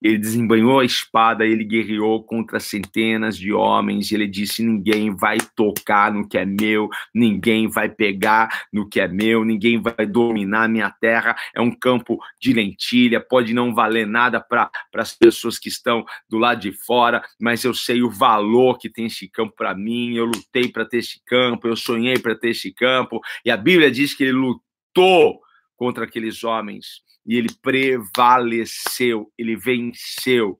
Ele 0.00 0.16
desembanhou 0.16 0.78
a 0.78 0.84
espada, 0.84 1.44
ele 1.44 1.64
guerreou 1.64 2.22
contra 2.22 2.60
centenas 2.60 3.36
de 3.36 3.52
homens, 3.52 4.12
ele 4.12 4.28
disse: 4.28 4.62
ninguém 4.62 5.14
vai 5.14 5.38
tocar 5.56 6.12
no 6.12 6.28
que 6.28 6.38
é 6.38 6.44
meu, 6.44 6.88
ninguém 7.12 7.68
vai 7.68 7.88
pegar 7.88 8.48
no 8.72 8.88
que 8.88 9.00
é 9.00 9.08
meu, 9.08 9.44
ninguém 9.44 9.80
vai 9.80 10.06
dominar 10.06 10.68
minha 10.68 10.90
terra. 10.90 11.34
É 11.54 11.60
um 11.60 11.70
campo 11.70 12.18
de 12.40 12.52
lentilha, 12.52 13.20
pode 13.20 13.52
não 13.52 13.74
valer 13.74 14.06
nada 14.06 14.40
para 14.40 14.70
as 14.94 15.12
pessoas 15.12 15.58
que 15.58 15.68
estão 15.68 16.04
do 16.28 16.38
lado 16.38 16.60
de 16.60 16.72
fora, 16.72 17.22
mas 17.40 17.64
eu 17.64 17.74
sei 17.74 18.02
o 18.02 18.10
valor 18.10 18.78
que 18.78 18.88
tem 18.88 19.06
esse 19.06 19.28
campo 19.28 19.54
para 19.56 19.74
mim. 19.74 20.14
Eu 20.14 20.26
lutei 20.26 20.68
para 20.68 20.84
ter 20.84 20.98
esse 20.98 21.20
campo, 21.26 21.66
eu 21.66 21.76
sonhei 21.76 22.18
para 22.18 22.36
ter 22.36 22.50
esse 22.50 22.72
campo, 22.72 23.20
e 23.44 23.50
a 23.50 23.56
Bíblia 23.56 23.90
diz 23.90 24.14
que 24.14 24.22
ele 24.22 24.32
lutou 24.32 25.40
contra 25.76 26.04
aqueles 26.04 26.44
homens 26.44 27.07
e 27.28 27.36
ele 27.36 27.52
prevaleceu, 27.60 29.30
ele 29.36 29.54
venceu. 29.54 30.58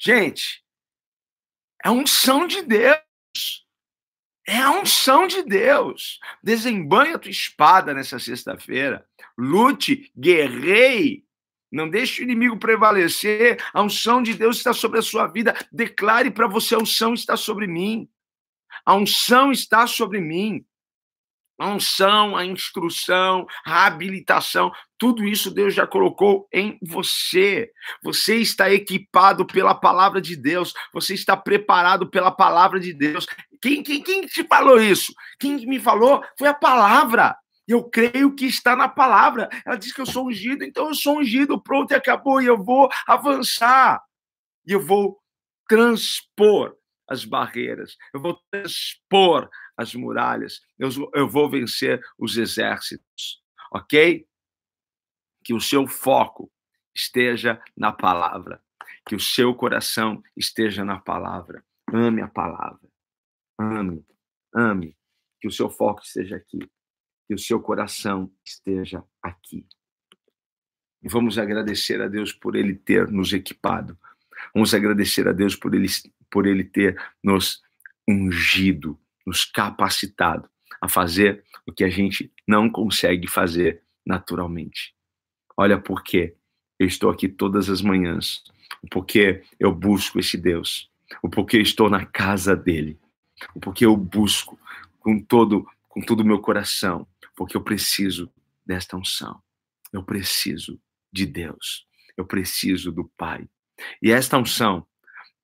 Gente, 0.00 0.64
é 1.84 1.88
a 1.88 1.92
unção 1.92 2.46
de 2.46 2.62
Deus. 2.62 3.66
É 4.46 4.58
a 4.58 4.70
unção 4.70 5.26
de 5.26 5.42
Deus. 5.42 6.20
Desembanhe 6.40 7.14
a 7.14 7.18
tua 7.18 7.32
espada 7.32 7.92
nessa 7.92 8.20
sexta-feira. 8.20 9.04
Lute, 9.36 10.12
guerrei. 10.16 11.24
Não 11.72 11.90
deixe 11.90 12.22
o 12.22 12.24
inimigo 12.24 12.56
prevalecer. 12.56 13.60
A 13.72 13.82
unção 13.82 14.22
de 14.22 14.34
Deus 14.34 14.58
está 14.58 14.72
sobre 14.72 15.00
a 15.00 15.02
sua 15.02 15.26
vida. 15.26 15.52
Declare 15.72 16.30
para 16.30 16.46
você: 16.46 16.76
a 16.76 16.78
unção 16.78 17.12
está 17.12 17.36
sobre 17.36 17.66
mim. 17.66 18.08
A 18.86 18.94
unção 18.94 19.50
está 19.50 19.84
sobre 19.86 20.20
mim 20.20 20.64
a 21.58 21.68
unção, 21.68 22.36
a 22.36 22.44
instrução, 22.44 23.46
a 23.64 23.86
habilitação, 23.86 24.72
tudo 24.98 25.24
isso 25.24 25.50
Deus 25.50 25.74
já 25.74 25.86
colocou 25.86 26.48
em 26.52 26.78
você. 26.82 27.70
Você 28.02 28.36
está 28.36 28.70
equipado 28.70 29.46
pela 29.46 29.74
palavra 29.74 30.20
de 30.20 30.36
Deus, 30.36 30.72
você 30.92 31.14
está 31.14 31.36
preparado 31.36 32.10
pela 32.10 32.30
palavra 32.30 32.80
de 32.80 32.92
Deus. 32.92 33.26
Quem, 33.60 33.82
quem, 33.82 34.02
quem 34.02 34.22
te 34.26 34.44
falou 34.44 34.80
isso? 34.80 35.12
Quem 35.38 35.66
me 35.66 35.78
falou 35.78 36.22
foi 36.38 36.48
a 36.48 36.54
palavra. 36.54 37.36
Eu 37.66 37.82
creio 37.84 38.34
que 38.34 38.46
está 38.46 38.76
na 38.76 38.88
palavra. 38.88 39.48
Ela 39.64 39.76
diz 39.76 39.92
que 39.92 40.00
eu 40.00 40.06
sou 40.06 40.28
ungido, 40.28 40.64
então 40.64 40.88
eu 40.88 40.94
sou 40.94 41.18
ungido, 41.18 41.60
pronto 41.60 41.92
e 41.92 41.94
acabou, 41.94 42.42
e 42.42 42.46
eu 42.46 42.62
vou 42.62 42.88
avançar. 43.06 44.02
E 44.66 44.72
eu 44.72 44.80
vou 44.80 45.18
transpor 45.68 46.74
as 47.08 47.24
barreiras, 47.24 47.96
eu 48.12 48.20
vou 48.20 48.38
transpor 48.50 49.48
as 49.76 49.94
muralhas, 49.94 50.60
eu, 50.78 50.88
eu 51.14 51.28
vou 51.28 51.48
vencer 51.48 52.02
os 52.18 52.36
exércitos, 52.36 53.42
ok? 53.72 54.26
Que 55.42 55.52
o 55.52 55.60
seu 55.60 55.86
foco 55.86 56.50
esteja 56.94 57.60
na 57.76 57.92
palavra, 57.92 58.62
que 59.06 59.14
o 59.14 59.20
seu 59.20 59.54
coração 59.54 60.22
esteja 60.36 60.84
na 60.84 60.98
palavra. 60.98 61.64
Ame 61.92 62.22
a 62.22 62.28
palavra, 62.28 62.88
ame, 63.58 64.04
ame, 64.54 64.96
que 65.40 65.48
o 65.48 65.52
seu 65.52 65.68
foco 65.68 66.02
esteja 66.02 66.36
aqui, 66.36 66.58
que 67.26 67.34
o 67.34 67.38
seu 67.38 67.60
coração 67.60 68.32
esteja 68.44 69.04
aqui. 69.22 69.66
E 71.02 71.08
vamos 71.08 71.36
agradecer 71.36 72.00
a 72.00 72.08
Deus 72.08 72.32
por 72.32 72.56
Ele 72.56 72.74
ter 72.74 73.10
nos 73.10 73.32
equipado. 73.32 73.98
Vamos 74.54 74.72
agradecer 74.72 75.28
a 75.28 75.32
Deus 75.32 75.54
por 75.54 75.74
Ele, 75.74 75.88
por 76.30 76.46
ele 76.46 76.64
ter 76.64 76.98
nos 77.22 77.62
ungido 78.08 78.98
nos 79.26 79.44
capacitado 79.44 80.48
a 80.80 80.88
fazer 80.88 81.44
o 81.66 81.72
que 81.72 81.84
a 81.84 81.88
gente 81.88 82.32
não 82.46 82.68
consegue 82.68 83.26
fazer 83.26 83.82
naturalmente. 84.04 84.94
Olha 85.56 85.78
porque 85.78 86.34
eu 86.78 86.86
estou 86.86 87.10
aqui 87.10 87.28
todas 87.28 87.70
as 87.70 87.80
manhãs, 87.80 88.42
o 88.82 88.88
porquê 88.88 89.42
eu 89.58 89.72
busco 89.72 90.18
esse 90.18 90.36
Deus, 90.36 90.90
o 91.22 91.28
porquê 91.28 91.58
estou 91.58 91.88
na 91.88 92.04
casa 92.04 92.54
dele, 92.56 92.98
o 93.54 93.60
porquê 93.60 93.86
eu 93.86 93.96
busco 93.96 94.58
com 95.00 95.20
todo 95.20 95.66
com 95.94 96.00
todo 96.00 96.20
o 96.20 96.24
meu 96.24 96.40
coração, 96.40 97.06
porque 97.36 97.56
eu 97.56 97.62
preciso 97.62 98.28
desta 98.66 98.96
unção. 98.96 99.40
Eu 99.92 100.02
preciso 100.02 100.80
de 101.12 101.24
Deus. 101.24 101.86
Eu 102.16 102.26
preciso 102.26 102.90
do 102.90 103.08
Pai. 103.16 103.48
E 104.02 104.10
esta 104.10 104.36
unção 104.36 104.84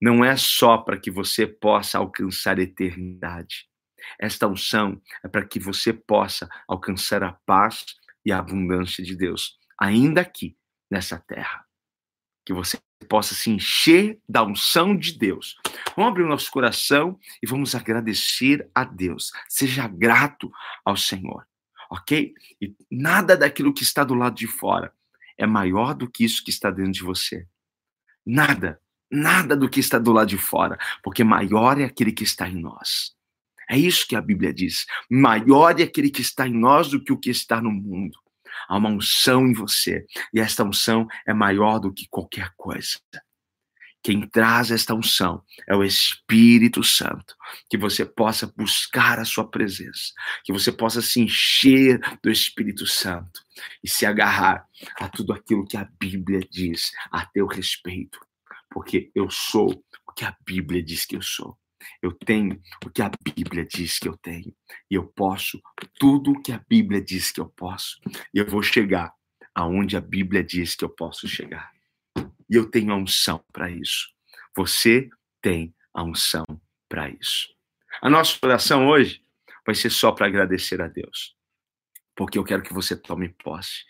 não 0.02 0.24
é 0.24 0.36
só 0.36 0.76
para 0.76 0.98
que 0.98 1.08
você 1.08 1.46
possa 1.46 1.98
alcançar 1.98 2.58
a 2.58 2.62
eternidade. 2.62 3.69
Esta 4.18 4.46
unção 4.46 5.00
é 5.22 5.28
para 5.28 5.44
que 5.46 5.58
você 5.58 5.92
possa 5.92 6.48
alcançar 6.66 7.22
a 7.22 7.32
paz 7.46 7.84
e 8.24 8.32
a 8.32 8.38
abundância 8.38 9.02
de 9.02 9.16
Deus, 9.16 9.58
ainda 9.78 10.20
aqui 10.20 10.56
nessa 10.90 11.18
terra. 11.18 11.64
Que 12.44 12.52
você 12.52 12.78
possa 13.08 13.34
se 13.34 13.50
encher 13.50 14.20
da 14.28 14.42
unção 14.42 14.96
de 14.96 15.18
Deus. 15.18 15.56
Vamos 15.96 16.10
abrir 16.10 16.24
o 16.24 16.28
nosso 16.28 16.50
coração 16.50 17.18
e 17.42 17.46
vamos 17.46 17.74
agradecer 17.74 18.68
a 18.74 18.84
Deus. 18.84 19.30
Seja 19.48 19.88
grato 19.88 20.50
ao 20.84 20.96
Senhor. 20.96 21.46
ok? 21.90 22.34
E 22.60 22.74
nada 22.90 23.36
daquilo 23.36 23.74
que 23.74 23.82
está 23.82 24.04
do 24.04 24.14
lado 24.14 24.36
de 24.36 24.46
fora 24.46 24.92
é 25.36 25.46
maior 25.46 25.94
do 25.94 26.08
que 26.08 26.24
isso 26.24 26.44
que 26.44 26.50
está 26.50 26.70
dentro 26.70 26.92
de 26.92 27.02
você. 27.02 27.46
Nada, 28.24 28.80
nada 29.10 29.56
do 29.56 29.68
que 29.68 29.80
está 29.80 29.98
do 29.98 30.12
lado 30.12 30.28
de 30.28 30.38
fora, 30.38 30.78
porque 31.02 31.24
maior 31.24 31.80
é 31.80 31.84
aquele 31.84 32.12
que 32.12 32.22
está 32.22 32.48
em 32.48 32.60
nós. 32.60 33.16
É 33.70 33.78
isso 33.78 34.04
que 34.08 34.16
a 34.16 34.20
Bíblia 34.20 34.52
diz. 34.52 34.84
Maior 35.08 35.78
é 35.78 35.84
aquele 35.84 36.10
que 36.10 36.20
está 36.20 36.44
em 36.48 36.52
nós 36.52 36.88
do 36.88 37.00
que 37.00 37.12
o 37.12 37.16
que 37.16 37.30
está 37.30 37.62
no 37.62 37.70
mundo. 37.70 38.18
Há 38.68 38.76
uma 38.76 38.88
unção 38.88 39.46
em 39.46 39.52
você, 39.52 40.04
e 40.34 40.40
esta 40.40 40.64
unção 40.64 41.06
é 41.24 41.32
maior 41.32 41.78
do 41.78 41.92
que 41.92 42.08
qualquer 42.08 42.52
coisa. 42.56 42.98
Quem 44.02 44.26
traz 44.26 44.72
esta 44.72 44.92
unção 44.92 45.44
é 45.68 45.76
o 45.76 45.84
Espírito 45.84 46.82
Santo. 46.82 47.36
Que 47.68 47.78
você 47.78 48.04
possa 48.04 48.52
buscar 48.56 49.20
a 49.20 49.24
sua 49.24 49.48
presença, 49.48 50.12
que 50.42 50.52
você 50.52 50.72
possa 50.72 51.00
se 51.00 51.20
encher 51.20 52.00
do 52.20 52.28
Espírito 52.28 52.88
Santo 52.88 53.40
e 53.84 53.88
se 53.88 54.04
agarrar 54.04 54.66
a 54.98 55.08
tudo 55.08 55.32
aquilo 55.32 55.66
que 55.66 55.76
a 55.76 55.88
Bíblia 56.00 56.40
diz 56.50 56.90
a 57.12 57.24
teu 57.24 57.46
respeito. 57.46 58.18
Porque 58.68 59.12
eu 59.14 59.30
sou 59.30 59.84
o 60.08 60.12
que 60.12 60.24
a 60.24 60.36
Bíblia 60.44 60.82
diz 60.82 61.04
que 61.04 61.14
eu 61.14 61.22
sou. 61.22 61.59
Eu 62.02 62.12
tenho 62.12 62.60
o 62.84 62.90
que 62.90 63.02
a 63.02 63.10
Bíblia 63.22 63.64
diz 63.64 63.98
que 63.98 64.08
eu 64.08 64.16
tenho. 64.18 64.54
E 64.90 64.94
eu 64.94 65.06
posso 65.06 65.60
tudo 65.98 66.32
o 66.32 66.42
que 66.42 66.52
a 66.52 66.62
Bíblia 66.68 67.00
diz 67.00 67.30
que 67.30 67.40
eu 67.40 67.48
posso. 67.48 67.98
E 68.34 68.38
eu 68.38 68.46
vou 68.46 68.62
chegar 68.62 69.12
aonde 69.54 69.96
a 69.96 70.00
Bíblia 70.00 70.42
diz 70.42 70.74
que 70.74 70.84
eu 70.84 70.90
posso 70.90 71.26
chegar. 71.28 71.70
E 72.48 72.54
eu 72.54 72.70
tenho 72.70 72.92
a 72.92 72.96
unção 72.96 73.42
para 73.52 73.70
isso. 73.70 74.08
Você 74.56 75.08
tem 75.40 75.74
a 75.94 76.02
unção 76.02 76.44
para 76.88 77.08
isso. 77.08 77.48
A 78.02 78.10
nossa 78.10 78.38
oração 78.42 78.88
hoje 78.88 79.22
vai 79.64 79.74
ser 79.74 79.90
só 79.90 80.12
para 80.12 80.26
agradecer 80.26 80.80
a 80.80 80.88
Deus. 80.88 81.36
Porque 82.14 82.38
eu 82.38 82.44
quero 82.44 82.62
que 82.62 82.72
você 82.72 82.96
tome 82.96 83.28
posse 83.42 83.84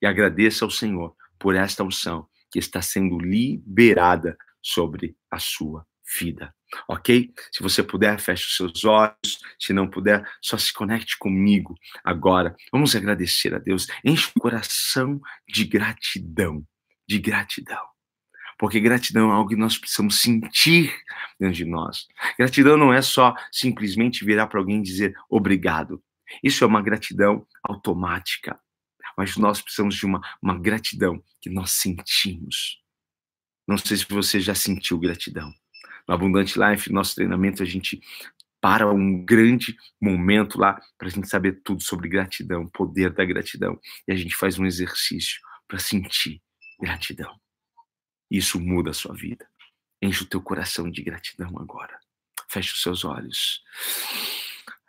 e 0.00 0.06
agradeça 0.06 0.64
ao 0.64 0.70
Senhor 0.70 1.16
por 1.38 1.54
esta 1.54 1.82
unção 1.82 2.28
que 2.50 2.58
está 2.58 2.82
sendo 2.82 3.18
liberada 3.18 4.36
sobre 4.60 5.16
a 5.30 5.38
sua 5.38 5.86
vida. 6.20 6.54
Ok? 6.88 7.32
Se 7.52 7.62
você 7.62 7.82
puder, 7.82 8.18
feche 8.18 8.44
os 8.46 8.56
seus 8.56 8.84
olhos. 8.84 9.40
Se 9.58 9.72
não 9.72 9.88
puder, 9.88 10.26
só 10.40 10.56
se 10.56 10.72
conecte 10.72 11.18
comigo 11.18 11.74
agora. 12.04 12.56
Vamos 12.70 12.94
agradecer 12.96 13.54
a 13.54 13.58
Deus. 13.58 13.86
Enche 14.04 14.30
o 14.34 14.40
coração 14.40 15.20
de 15.48 15.64
gratidão. 15.64 16.64
De 17.08 17.18
gratidão. 17.18 17.92
Porque 18.58 18.80
gratidão 18.80 19.30
é 19.30 19.34
algo 19.34 19.48
que 19.48 19.56
nós 19.56 19.76
precisamos 19.76 20.20
sentir 20.20 20.94
dentro 21.38 21.56
de 21.56 21.64
nós. 21.64 22.06
Gratidão 22.38 22.76
não 22.76 22.92
é 22.92 23.02
só 23.02 23.34
simplesmente 23.50 24.24
virar 24.24 24.46
para 24.46 24.60
alguém 24.60 24.78
e 24.78 24.82
dizer 24.82 25.14
obrigado. 25.28 26.02
Isso 26.42 26.62
é 26.64 26.66
uma 26.66 26.80
gratidão 26.80 27.46
automática. 27.62 28.58
Mas 29.16 29.36
nós 29.36 29.60
precisamos 29.60 29.96
de 29.96 30.06
uma, 30.06 30.20
uma 30.40 30.58
gratidão 30.58 31.22
que 31.40 31.50
nós 31.50 31.72
sentimos. 31.72 32.80
Não 33.66 33.76
sei 33.76 33.96
se 33.96 34.06
você 34.08 34.40
já 34.40 34.54
sentiu 34.54 34.98
gratidão. 34.98 35.52
No 36.08 36.14
Abundante 36.14 36.58
Life, 36.58 36.92
nosso 36.92 37.14
treinamento, 37.14 37.62
a 37.62 37.66
gente 37.66 38.00
para 38.60 38.88
um 38.88 39.24
grande 39.24 39.76
momento 40.00 40.56
lá 40.56 40.80
para 40.96 41.08
a 41.08 41.10
gente 41.10 41.28
saber 41.28 41.60
tudo 41.64 41.82
sobre 41.82 42.08
gratidão, 42.08 42.68
poder 42.68 43.12
da 43.12 43.24
gratidão. 43.24 43.78
E 44.06 44.12
a 44.12 44.16
gente 44.16 44.36
faz 44.36 44.56
um 44.56 44.64
exercício 44.64 45.40
para 45.66 45.80
sentir 45.80 46.40
gratidão. 46.80 47.40
Isso 48.30 48.60
muda 48.60 48.90
a 48.90 48.94
sua 48.94 49.14
vida. 49.14 49.48
Enche 50.00 50.22
o 50.22 50.28
teu 50.28 50.40
coração 50.40 50.88
de 50.88 51.02
gratidão 51.02 51.58
agora. 51.58 51.98
Feche 52.48 52.72
os 52.72 52.82
seus 52.82 53.04
olhos. 53.04 53.62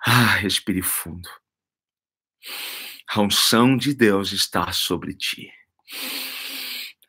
Ah, 0.06 0.36
respire 0.36 0.84
fundo. 0.84 1.30
A 3.10 3.22
unção 3.22 3.76
de 3.76 3.94
Deus 3.94 4.32
está 4.34 4.72
sobre 4.72 5.14
ti. 5.16 5.52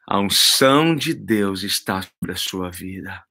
A 0.07 0.19
unção 0.19 0.95
de 0.95 1.13
Deus 1.13 1.63
está 1.63 2.03
sobre 2.03 2.33
a 2.33 2.37
sua 2.37 2.71
vida. 2.71 3.25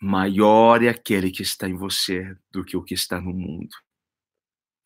Maior 0.00 0.82
é 0.82 0.88
aquele 0.88 1.30
que 1.30 1.42
está 1.42 1.68
em 1.68 1.76
você 1.76 2.34
do 2.50 2.64
que 2.64 2.76
o 2.76 2.82
que 2.82 2.94
está 2.94 3.20
no 3.20 3.32
mundo. 3.32 3.76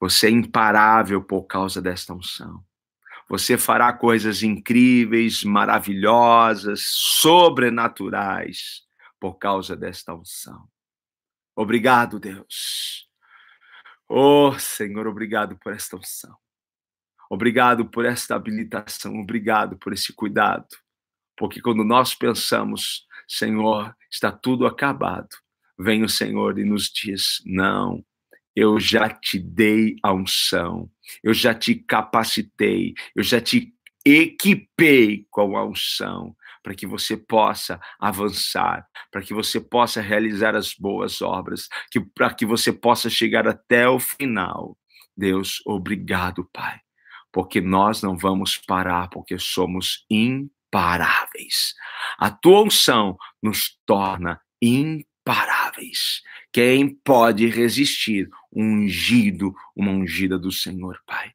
Você 0.00 0.27
é 0.27 0.31
imparável 0.31 1.22
por 1.22 1.44
causa 1.44 1.81
desta 1.81 2.12
unção. 2.12 2.64
Você 3.29 3.57
fará 3.57 3.92
coisas 3.92 4.42
incríveis, 4.42 5.44
maravilhosas, 5.44 6.83
sobrenaturais 6.83 8.83
por 9.20 9.38
causa 9.38 9.77
desta 9.77 10.14
unção. 10.14 10.68
Obrigado, 11.57 12.18
Deus. 12.18 13.09
Oh, 14.09 14.59
Senhor, 14.59 15.07
obrigado 15.07 15.57
por 15.57 15.72
esta 15.72 15.96
unção. 15.96 16.37
Obrigado 17.31 17.87
por 17.87 18.05
esta 18.05 18.35
habilitação. 18.35 19.18
Obrigado 19.20 19.79
por 19.79 19.92
esse 19.92 20.12
cuidado. 20.12 20.66
Porque 21.37 21.61
quando 21.61 21.83
nós 21.83 22.14
pensamos, 22.14 23.07
Senhor, 23.27 23.96
está 24.14 24.31
tudo 24.31 24.66
acabado, 24.66 25.29
vem 25.79 26.05
o 26.05 26.09
Senhor 26.09 26.59
e 26.59 26.64
nos 26.64 26.85
diz: 26.85 27.42
não, 27.44 28.05
eu 28.55 28.79
já 28.79 29.11
te 29.11 29.38
dei 29.38 29.96
a 30.03 30.12
unção, 30.12 30.88
eu 31.22 31.35
já 31.35 31.53
te 31.53 31.74
capacitei, 31.74 32.94
eu 33.14 33.22
já 33.22 33.40
te 33.40 33.74
equipei 34.07 35.27
com 35.31 35.57
a 35.57 35.66
unção 35.66 36.37
para 36.62 36.74
que 36.74 36.87
você 36.87 37.16
possa 37.16 37.81
avançar, 37.98 38.87
para 39.11 39.20
que 39.20 39.35
você 39.35 39.61
possa 39.61 40.00
realizar 40.00 40.55
as 40.55 40.72
boas 40.72 41.20
obras, 41.20 41.68
que 41.90 42.00
para 42.00 42.33
que 42.33 42.46
você 42.46 42.72
possa 42.72 43.11
chegar 43.11 43.46
até 43.48 43.88
o 43.88 43.98
final. 43.98 44.79
Deus, 45.16 45.61
obrigado, 45.66 46.48
Pai, 46.53 46.81
porque 47.33 47.61
nós 47.61 48.00
não 48.00 48.16
vamos 48.16 48.57
parar, 48.57 49.09
porque 49.11 49.38
somos 49.38 50.07
imparáveis. 50.74 51.74
A 52.18 52.30
tua 52.30 52.62
unção 52.62 53.16
nos 53.40 53.78
torna 53.87 54.40
imparáveis. 54.60 56.20
Quem 56.52 56.88
pode 56.88 57.46
resistir 57.46 58.28
um 58.52 58.82
ungido, 58.82 59.54
uma 59.76 59.92
ungida 59.92 60.38
do 60.38 60.50
Senhor, 60.50 60.98
Pai? 61.06 61.32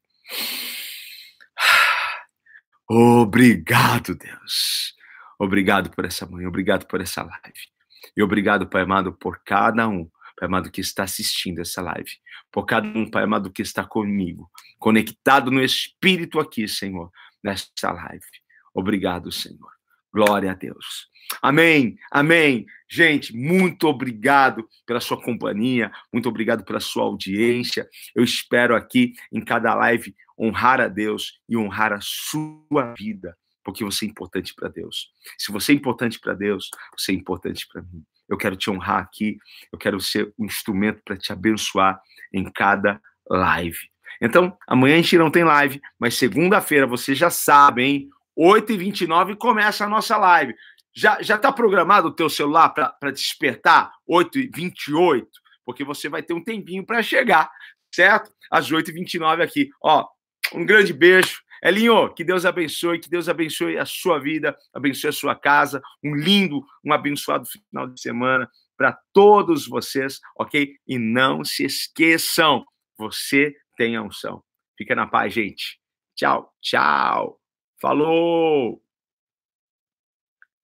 Obrigado, 2.88 4.14
Deus. 4.14 4.94
Obrigado 5.38 5.90
por 5.90 6.04
essa 6.04 6.26
manhã, 6.26 6.48
obrigado 6.48 6.86
por 6.86 7.00
essa 7.00 7.22
live. 7.22 7.70
E 8.14 8.22
obrigado, 8.22 8.68
Pai 8.68 8.82
amado, 8.82 9.12
por 9.12 9.40
cada 9.44 9.88
um, 9.88 10.04
Pai 10.36 10.46
amado, 10.46 10.70
que 10.70 10.82
está 10.82 11.04
assistindo 11.04 11.60
essa 11.60 11.80
live. 11.80 12.10
Por 12.50 12.66
cada 12.66 12.86
um, 12.86 13.08
Pai 13.10 13.22
amado, 13.22 13.50
que 13.50 13.62
está 13.62 13.84
comigo, 13.84 14.50
conectado 14.78 15.50
no 15.50 15.62
Espírito 15.62 16.38
aqui, 16.38 16.68
Senhor, 16.68 17.10
nessa 17.42 17.90
live. 17.90 18.26
Obrigado, 18.74 19.32
Senhor. 19.32 19.70
Glória 20.12 20.50
a 20.50 20.54
Deus. 20.54 21.08
Amém, 21.40 21.96
amém. 22.10 22.66
Gente, 22.88 23.34
muito 23.34 23.86
obrigado 23.86 24.68
pela 24.84 25.00
sua 25.00 25.20
companhia, 25.20 25.92
muito 26.12 26.28
obrigado 26.28 26.64
pela 26.64 26.80
sua 26.80 27.04
audiência. 27.04 27.88
Eu 28.14 28.24
espero 28.24 28.74
aqui 28.74 29.12
em 29.32 29.40
cada 29.40 29.74
live 29.74 30.14
honrar 30.38 30.80
a 30.80 30.88
Deus 30.88 31.40
e 31.48 31.56
honrar 31.56 31.92
a 31.92 32.00
sua 32.02 32.94
vida, 32.98 33.36
porque 33.62 33.84
você 33.84 34.06
é 34.06 34.08
importante 34.08 34.52
para 34.54 34.68
Deus. 34.68 35.10
Se 35.38 35.52
você 35.52 35.72
é 35.72 35.74
importante 35.76 36.18
para 36.18 36.34
Deus, 36.34 36.68
você 36.98 37.12
é 37.12 37.14
importante 37.14 37.66
para 37.72 37.82
mim. 37.82 38.02
Eu 38.28 38.36
quero 38.36 38.56
te 38.56 38.70
honrar 38.70 39.02
aqui, 39.02 39.38
eu 39.72 39.78
quero 39.78 40.00
ser 40.00 40.32
um 40.38 40.44
instrumento 40.44 41.00
para 41.04 41.16
te 41.16 41.32
abençoar 41.32 42.00
em 42.32 42.50
cada 42.50 43.00
live. 43.28 43.78
Então, 44.20 44.56
amanhã 44.68 44.94
a 44.94 45.02
gente 45.02 45.16
não 45.16 45.30
tem 45.30 45.44
live, 45.44 45.80
mas 45.98 46.14
segunda-feira 46.14 46.86
você 46.86 47.14
já 47.14 47.30
sabe, 47.30 47.82
hein? 47.82 48.08
8h29 48.38 49.36
começa 49.36 49.84
a 49.84 49.88
nossa 49.88 50.16
live. 50.16 50.54
Já 50.92 51.20
está 51.20 51.52
programado 51.52 52.08
o 52.08 52.14
teu 52.14 52.28
celular 52.28 52.70
para 52.70 53.12
despertar 53.12 53.92
8h28? 54.08 55.26
Porque 55.64 55.84
você 55.84 56.08
vai 56.08 56.22
ter 56.22 56.34
um 56.34 56.42
tempinho 56.42 56.84
para 56.84 57.02
chegar, 57.02 57.50
certo? 57.94 58.32
Às 58.50 58.70
8h29 58.70 59.42
aqui. 59.42 59.70
Ó, 59.82 60.06
um 60.54 60.66
grande 60.66 60.92
beijo. 60.92 61.40
Elinho, 61.62 62.12
que 62.14 62.24
Deus 62.24 62.46
abençoe, 62.46 62.98
que 62.98 63.10
Deus 63.10 63.28
abençoe 63.28 63.76
a 63.76 63.84
sua 63.84 64.18
vida, 64.18 64.56
abençoe 64.72 65.10
a 65.10 65.12
sua 65.12 65.36
casa. 65.36 65.80
Um 66.02 66.14
lindo, 66.14 66.64
um 66.84 66.92
abençoado 66.92 67.46
final 67.46 67.86
de 67.86 68.00
semana 68.00 68.50
para 68.76 68.98
todos 69.12 69.68
vocês, 69.68 70.20
ok? 70.38 70.74
E 70.88 70.98
não 70.98 71.44
se 71.44 71.64
esqueçam, 71.64 72.64
você 72.96 73.54
tem 73.76 73.94
a 73.94 74.02
unção. 74.02 74.42
Fica 74.76 74.94
na 74.94 75.06
paz, 75.06 75.34
gente. 75.34 75.78
Tchau, 76.16 76.50
tchau. 76.62 77.39
Falou! 77.80 78.82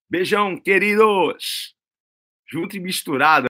Beijão, 0.09 0.61
queridos! 0.61 1.75
Junto 2.49 2.77
e 2.77 2.81
misturado. 2.81 3.45